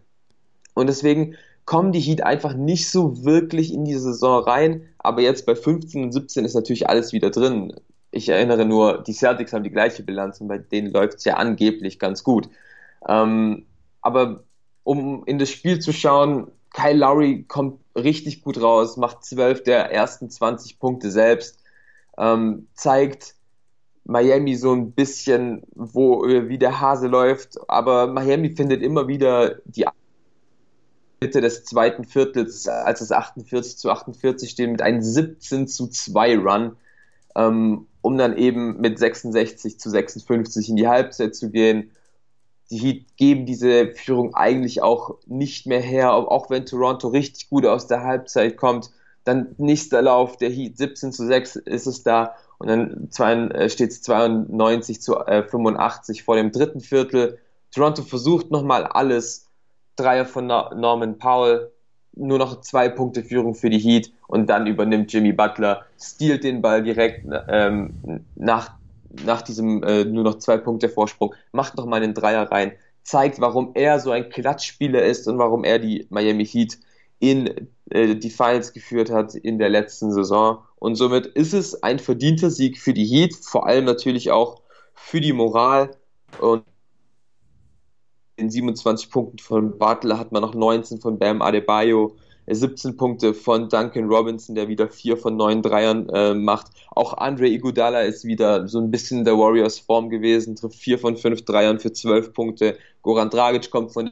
Und 0.74 0.88
deswegen 0.88 1.36
kommen 1.64 1.92
die 1.92 2.00
Heat 2.00 2.22
einfach 2.22 2.54
nicht 2.54 2.90
so 2.90 3.24
wirklich 3.24 3.72
in 3.72 3.84
die 3.84 3.94
Saison 3.94 4.42
rein. 4.42 4.88
Aber 4.98 5.20
jetzt 5.20 5.46
bei 5.46 5.54
15 5.54 6.04
und 6.04 6.12
17 6.12 6.44
ist 6.44 6.54
natürlich 6.54 6.88
alles 6.88 7.12
wieder 7.12 7.30
drin 7.30 7.74
ich 8.10 8.28
erinnere 8.28 8.64
nur, 8.64 9.02
die 9.02 9.12
Celtics 9.12 9.52
haben 9.52 9.64
die 9.64 9.70
gleiche 9.70 10.02
Bilanz 10.02 10.40
und 10.40 10.48
bei 10.48 10.58
denen 10.58 10.90
läuft 10.92 11.18
es 11.18 11.24
ja 11.24 11.34
angeblich 11.34 11.98
ganz 11.98 12.24
gut. 12.24 12.48
Ähm, 13.06 13.66
aber 14.00 14.42
um 14.82 15.24
in 15.26 15.38
das 15.38 15.50
Spiel 15.50 15.78
zu 15.80 15.92
schauen, 15.92 16.50
Kyle 16.70 16.96
Lowry 16.96 17.44
kommt 17.44 17.80
richtig 17.94 18.42
gut 18.42 18.60
raus, 18.60 18.96
macht 18.96 19.24
zwölf 19.24 19.62
der 19.62 19.92
ersten 19.92 20.30
20 20.30 20.78
Punkte 20.78 21.10
selbst, 21.10 21.58
ähm, 22.16 22.68
zeigt 22.74 23.34
Miami 24.04 24.54
so 24.54 24.72
ein 24.72 24.92
bisschen, 24.92 25.62
wo 25.74 26.22
wie 26.22 26.58
der 26.58 26.80
Hase 26.80 27.08
läuft, 27.08 27.58
aber 27.68 28.06
Miami 28.06 28.50
findet 28.56 28.82
immer 28.82 29.06
wieder 29.06 29.56
die 29.66 29.86
Mitte 31.20 31.40
des 31.40 31.64
zweiten 31.64 32.04
Viertels, 32.04 32.66
als 32.68 33.00
es 33.00 33.12
48 33.12 33.76
zu 33.76 33.90
48 33.90 34.48
steht, 34.48 34.70
mit 34.70 34.80
einem 34.80 35.02
17 35.02 35.68
zu 35.68 35.88
2 35.88 36.38
Run 36.38 36.76
ähm, 37.36 37.86
um 38.08 38.16
dann 38.16 38.38
eben 38.38 38.80
mit 38.80 38.98
66 38.98 39.78
zu 39.78 39.90
56 39.90 40.70
in 40.70 40.76
die 40.76 40.88
Halbzeit 40.88 41.36
zu 41.36 41.50
gehen. 41.50 41.90
Die 42.70 42.78
Heat 42.78 43.18
geben 43.18 43.44
diese 43.44 43.92
Führung 43.92 44.34
eigentlich 44.34 44.80
auch 44.80 45.18
nicht 45.26 45.66
mehr 45.66 45.82
her, 45.82 46.14
auch 46.14 46.48
wenn 46.48 46.64
Toronto 46.64 47.08
richtig 47.08 47.50
gut 47.50 47.66
aus 47.66 47.86
der 47.86 48.04
Halbzeit 48.04 48.56
kommt. 48.56 48.92
Dann 49.24 49.54
nächster 49.58 50.00
Lauf 50.00 50.38
der 50.38 50.48
Heat, 50.48 50.78
17 50.78 51.12
zu 51.12 51.26
6 51.26 51.56
ist 51.56 51.86
es 51.86 52.02
da 52.02 52.34
und 52.56 52.68
dann 52.68 53.10
steht 53.68 53.90
es 53.90 54.00
92 54.00 55.02
zu 55.02 55.14
85 55.14 56.20
äh, 56.20 56.22
vor 56.22 56.36
dem 56.36 56.50
dritten 56.50 56.80
Viertel. 56.80 57.38
Toronto 57.74 58.00
versucht 58.00 58.50
nochmal 58.50 58.84
alles. 58.84 59.50
Dreier 59.96 60.24
von 60.24 60.46
Norman 60.46 61.18
Powell, 61.18 61.72
nur 62.18 62.38
noch 62.38 62.60
zwei 62.60 62.88
Punkte 62.88 63.22
Führung 63.22 63.54
für 63.54 63.70
die 63.70 63.78
Heat 63.78 64.12
und 64.26 64.48
dann 64.48 64.66
übernimmt 64.66 65.12
Jimmy 65.12 65.32
Butler, 65.32 65.84
stiehlt 66.00 66.44
den 66.44 66.60
Ball 66.60 66.82
direkt 66.82 67.26
ähm, 67.48 67.90
nach, 68.34 68.72
nach 69.24 69.42
diesem 69.42 69.82
äh, 69.82 70.04
nur 70.04 70.24
noch 70.24 70.38
zwei 70.38 70.58
Punkte 70.58 70.88
Vorsprung, 70.88 71.34
macht 71.52 71.76
noch 71.76 71.86
mal 71.86 72.02
einen 72.02 72.14
Dreier 72.14 72.50
rein, 72.50 72.72
zeigt, 73.02 73.40
warum 73.40 73.70
er 73.74 74.00
so 74.00 74.10
ein 74.10 74.28
Klatschspieler 74.28 75.02
ist 75.02 75.26
und 75.28 75.38
warum 75.38 75.64
er 75.64 75.78
die 75.78 76.06
Miami 76.10 76.46
Heat 76.46 76.78
in 77.20 77.68
äh, 77.90 78.14
die 78.14 78.30
Finals 78.30 78.72
geführt 78.72 79.10
hat 79.10 79.34
in 79.34 79.58
der 79.58 79.68
letzten 79.68 80.12
Saison. 80.12 80.58
Und 80.76 80.94
somit 80.94 81.26
ist 81.26 81.54
es 81.54 81.82
ein 81.82 81.98
verdienter 81.98 82.50
Sieg 82.50 82.78
für 82.78 82.92
die 82.92 83.06
Heat, 83.06 83.34
vor 83.34 83.66
allem 83.66 83.84
natürlich 83.84 84.30
auch 84.30 84.62
für 84.94 85.20
die 85.20 85.32
Moral. 85.32 85.90
Und 86.40 86.64
in 88.38 88.50
27 88.50 89.10
Punkten 89.10 89.38
von 89.38 89.78
Butler 89.78 90.18
hat 90.18 90.32
man 90.32 90.42
noch 90.42 90.54
19 90.54 91.00
von 91.00 91.18
Bam 91.18 91.42
Adebayo, 91.42 92.16
17 92.46 92.96
Punkte 92.96 93.34
von 93.34 93.68
Duncan 93.68 94.08
Robinson, 94.08 94.54
der 94.54 94.68
wieder 94.68 94.88
4 94.88 95.16
von 95.16 95.36
9 95.36 95.60
Dreiern 95.60 96.08
äh, 96.08 96.34
macht. 96.34 96.68
Auch 96.92 97.14
Andre 97.14 97.48
Iguodala 97.48 98.00
ist 98.02 98.24
wieder 98.24 98.66
so 98.68 98.78
ein 98.78 98.90
bisschen 98.90 99.18
in 99.18 99.24
der 99.24 99.36
Warriors 99.36 99.78
Form 99.78 100.08
gewesen, 100.08 100.56
trifft 100.56 100.76
4 100.76 100.98
von 100.98 101.16
5 101.16 101.44
Dreiern 101.44 101.78
für 101.78 101.92
12 101.92 102.32
Punkte. 102.32 102.78
Goran 103.02 103.28
Dragic 103.28 103.70
kommt 103.70 103.92
von 103.92 104.10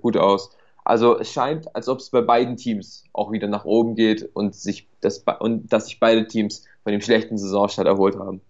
gut 0.00 0.16
aus. 0.16 0.50
Also 0.84 1.18
es 1.18 1.32
scheint, 1.32 1.74
als 1.74 1.88
ob 1.88 1.98
es 1.98 2.10
bei 2.10 2.22
beiden 2.22 2.56
Teams 2.56 3.04
auch 3.12 3.32
wieder 3.32 3.48
nach 3.48 3.64
oben 3.64 3.94
geht 3.94 4.28
und 4.34 4.54
sich 4.54 4.88
das 5.00 5.24
und 5.40 5.72
dass 5.72 5.86
sich 5.86 6.00
beide 6.00 6.26
Teams 6.26 6.64
von 6.82 6.92
dem 6.92 7.00
schlechten 7.00 7.38
Saisonstart 7.38 7.88
erholt 7.88 8.16
haben. 8.16 8.40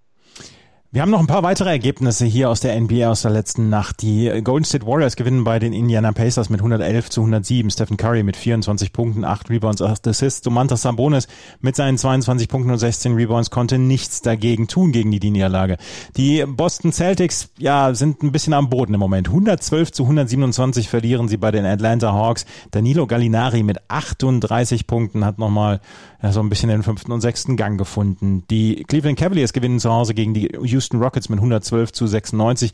Wir 0.96 1.02
haben 1.02 1.10
noch 1.10 1.20
ein 1.20 1.26
paar 1.26 1.42
weitere 1.42 1.68
Ergebnisse 1.68 2.24
hier 2.24 2.48
aus 2.48 2.60
der 2.60 2.80
NBA 2.80 3.10
aus 3.10 3.20
der 3.20 3.30
letzten 3.30 3.68
Nacht. 3.68 4.00
Die 4.00 4.32
Golden 4.42 4.64
State 4.64 4.86
Warriors 4.86 5.14
gewinnen 5.14 5.44
bei 5.44 5.58
den 5.58 5.74
Indiana 5.74 6.10
Pacers 6.12 6.48
mit 6.48 6.60
111 6.60 7.10
zu 7.10 7.20
107. 7.20 7.70
Stephen 7.70 7.98
Curry 7.98 8.22
mit 8.22 8.34
24 8.34 8.94
Punkten, 8.94 9.22
8 9.22 9.50
Rebounds, 9.50 9.82
8 9.82 10.08
Assists. 10.08 10.40
Domantas 10.40 10.80
Sabonis 10.80 11.28
mit 11.60 11.76
seinen 11.76 11.98
22 11.98 12.48
Punkten 12.48 12.70
und 12.70 12.78
16 12.78 13.12
Rebounds 13.12 13.50
konnte 13.50 13.78
nichts 13.78 14.22
dagegen 14.22 14.68
tun 14.68 14.90
gegen 14.90 15.10
die 15.10 15.30
Niederlage. 15.30 15.76
Die 16.16 16.42
Boston 16.46 16.92
Celtics, 16.92 17.50
ja, 17.58 17.92
sind 17.92 18.22
ein 18.22 18.32
bisschen 18.32 18.54
am 18.54 18.70
Boden 18.70 18.94
im 18.94 19.00
Moment. 19.00 19.28
112 19.28 19.92
zu 19.92 20.04
127 20.04 20.88
verlieren 20.88 21.28
sie 21.28 21.36
bei 21.36 21.50
den 21.50 21.66
Atlanta 21.66 22.14
Hawks. 22.14 22.46
Danilo 22.70 23.06
Gallinari 23.06 23.64
mit 23.64 23.80
38 23.90 24.86
Punkten 24.86 25.26
hat 25.26 25.38
nochmal 25.38 25.82
ja, 26.22 26.32
so 26.32 26.40
ein 26.40 26.48
bisschen 26.48 26.70
den 26.70 26.82
fünften 26.82 27.12
und 27.12 27.20
sechsten 27.20 27.58
Gang 27.58 27.76
gefunden. 27.76 28.44
Die 28.50 28.82
Cleveland 28.84 29.18
Cavaliers 29.18 29.52
gewinnen 29.52 29.78
zu 29.78 29.92
Hause 29.92 30.14
gegen 30.14 30.32
die 30.32 30.50
Houston 30.62 30.85
Rockets 30.94 31.28
mit 31.28 31.38
112 31.38 31.92
zu 31.92 32.06
96. 32.06 32.72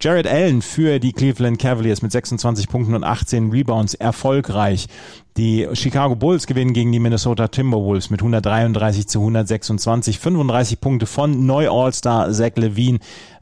Jared 0.00 0.26
Allen 0.26 0.62
für 0.62 0.98
die 0.98 1.12
Cleveland 1.12 1.58
Cavaliers 1.58 2.02
mit 2.02 2.12
26 2.12 2.68
Punkten 2.68 2.94
und 2.94 3.04
18 3.04 3.50
Rebounds 3.50 3.94
erfolgreich. 3.94 4.86
Die 5.40 5.66
Chicago 5.72 6.16
Bulls 6.16 6.46
gewinnen 6.46 6.74
gegen 6.74 6.92
die 6.92 6.98
Minnesota 6.98 7.48
Timberwolves 7.48 8.10
mit 8.10 8.20
133 8.20 9.08
zu 9.08 9.20
126. 9.20 10.18
35 10.18 10.82
Punkte 10.82 11.06
von 11.06 11.46
Neu-All-Star 11.46 12.30
Zach 12.30 12.56
Levine. 12.56 12.98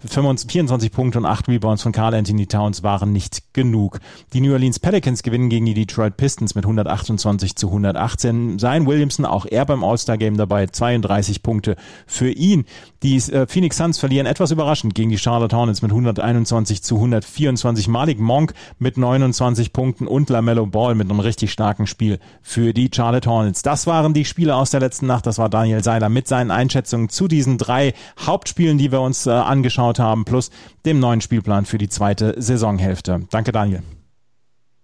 24 0.06 0.92
Punkte 0.92 1.18
und 1.18 1.26
8 1.26 1.48
Rebounds 1.48 1.82
von 1.82 1.90
Carl 1.90 2.14
Anthony 2.14 2.46
Towns 2.46 2.84
waren 2.84 3.12
nicht 3.12 3.52
genug. 3.52 3.98
Die 4.32 4.40
New 4.40 4.52
Orleans 4.52 4.78
Pelicans 4.78 5.24
gewinnen 5.24 5.48
gegen 5.48 5.66
die 5.66 5.74
Detroit 5.74 6.16
Pistons 6.16 6.54
mit 6.54 6.64
128 6.64 7.56
zu 7.56 7.66
118. 7.66 8.60
Sein 8.60 8.86
Williamson, 8.86 9.24
auch 9.24 9.44
er 9.44 9.66
beim 9.66 9.82
All-Star-Game 9.82 10.36
dabei, 10.36 10.68
32 10.68 11.42
Punkte 11.42 11.74
für 12.06 12.30
ihn. 12.30 12.64
Die 13.02 13.16
äh, 13.16 13.48
Phoenix 13.48 13.76
Suns 13.76 13.98
verlieren 13.98 14.26
etwas 14.28 14.52
überraschend 14.52 14.94
gegen 14.94 15.10
die 15.10 15.18
Charlotte 15.18 15.56
Hornets 15.56 15.82
mit 15.82 15.90
121 15.90 16.80
zu 16.84 16.94
124. 16.94 17.88
Malik 17.88 18.20
Monk 18.20 18.54
mit 18.78 18.98
29 18.98 19.72
Punkten 19.72 20.06
und 20.06 20.30
LaMelo 20.30 20.66
Ball 20.66 20.94
mit 20.94 21.10
einem 21.10 21.18
richtig 21.18 21.50
starken 21.50 21.87
Spiel 21.88 22.18
für 22.42 22.72
die 22.72 22.90
Charlotte 22.94 23.28
Hornets. 23.28 23.62
Das 23.62 23.86
waren 23.86 24.14
die 24.14 24.24
Spiele 24.24 24.54
aus 24.54 24.70
der 24.70 24.80
letzten 24.80 25.06
Nacht. 25.06 25.26
Das 25.26 25.38
war 25.38 25.48
Daniel 25.48 25.82
Seiler 25.82 26.08
mit 26.08 26.28
seinen 26.28 26.50
Einschätzungen 26.50 27.08
zu 27.08 27.26
diesen 27.26 27.58
drei 27.58 27.94
Hauptspielen, 28.20 28.78
die 28.78 28.92
wir 28.92 29.00
uns 29.00 29.26
äh, 29.26 29.30
angeschaut 29.30 29.78
angeschaut 29.78 29.98
haben, 29.98 30.24
plus 30.24 30.50
dem 30.84 31.00
neuen 31.00 31.20
Spielplan 31.20 31.64
für 31.64 31.78
die 31.78 31.88
zweite 31.88 32.34
Saisonhälfte. 32.40 33.26
Danke, 33.30 33.52
Daniel. 33.52 33.82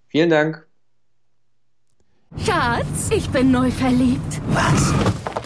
Vielen 0.08 0.30
Dank. 0.30 0.66
Schatz, 2.44 3.10
ich 3.10 3.28
bin 3.30 3.50
neu 3.50 3.70
verliebt. 3.70 4.40
Was? 4.48 4.92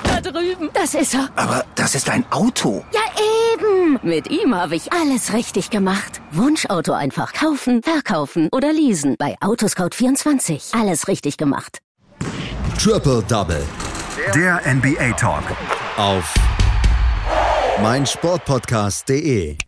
Da 0.02 0.20
drüben. 0.20 0.70
Das 0.72 0.94
ist 0.94 1.14
er. 1.14 1.28
Aber 1.36 1.64
das 1.74 1.94
ist 1.94 2.08
ein 2.08 2.24
Auto. 2.30 2.84
Ja, 2.92 3.00
eben. 3.88 3.98
Mit 4.02 4.30
ihm 4.30 4.54
habe 4.54 4.76
ich 4.76 4.92
alles 4.92 5.32
richtig 5.32 5.70
gemacht. 5.70 6.20
Wunschauto 6.32 6.92
einfach 6.92 7.32
kaufen, 7.32 7.82
verkaufen 7.82 8.48
oder 8.52 8.72
leasen. 8.72 9.16
Bei 9.18 9.36
Autoscout24. 9.40 10.78
Alles 10.78 11.08
richtig 11.08 11.36
gemacht. 11.36 11.78
Triple 12.78 13.22
Double. 13.28 13.64
Der 14.34 14.60
NBA 14.66 15.12
Talk. 15.12 15.44
Auf 15.96 16.34
meinsportpodcast.de. 17.82 19.67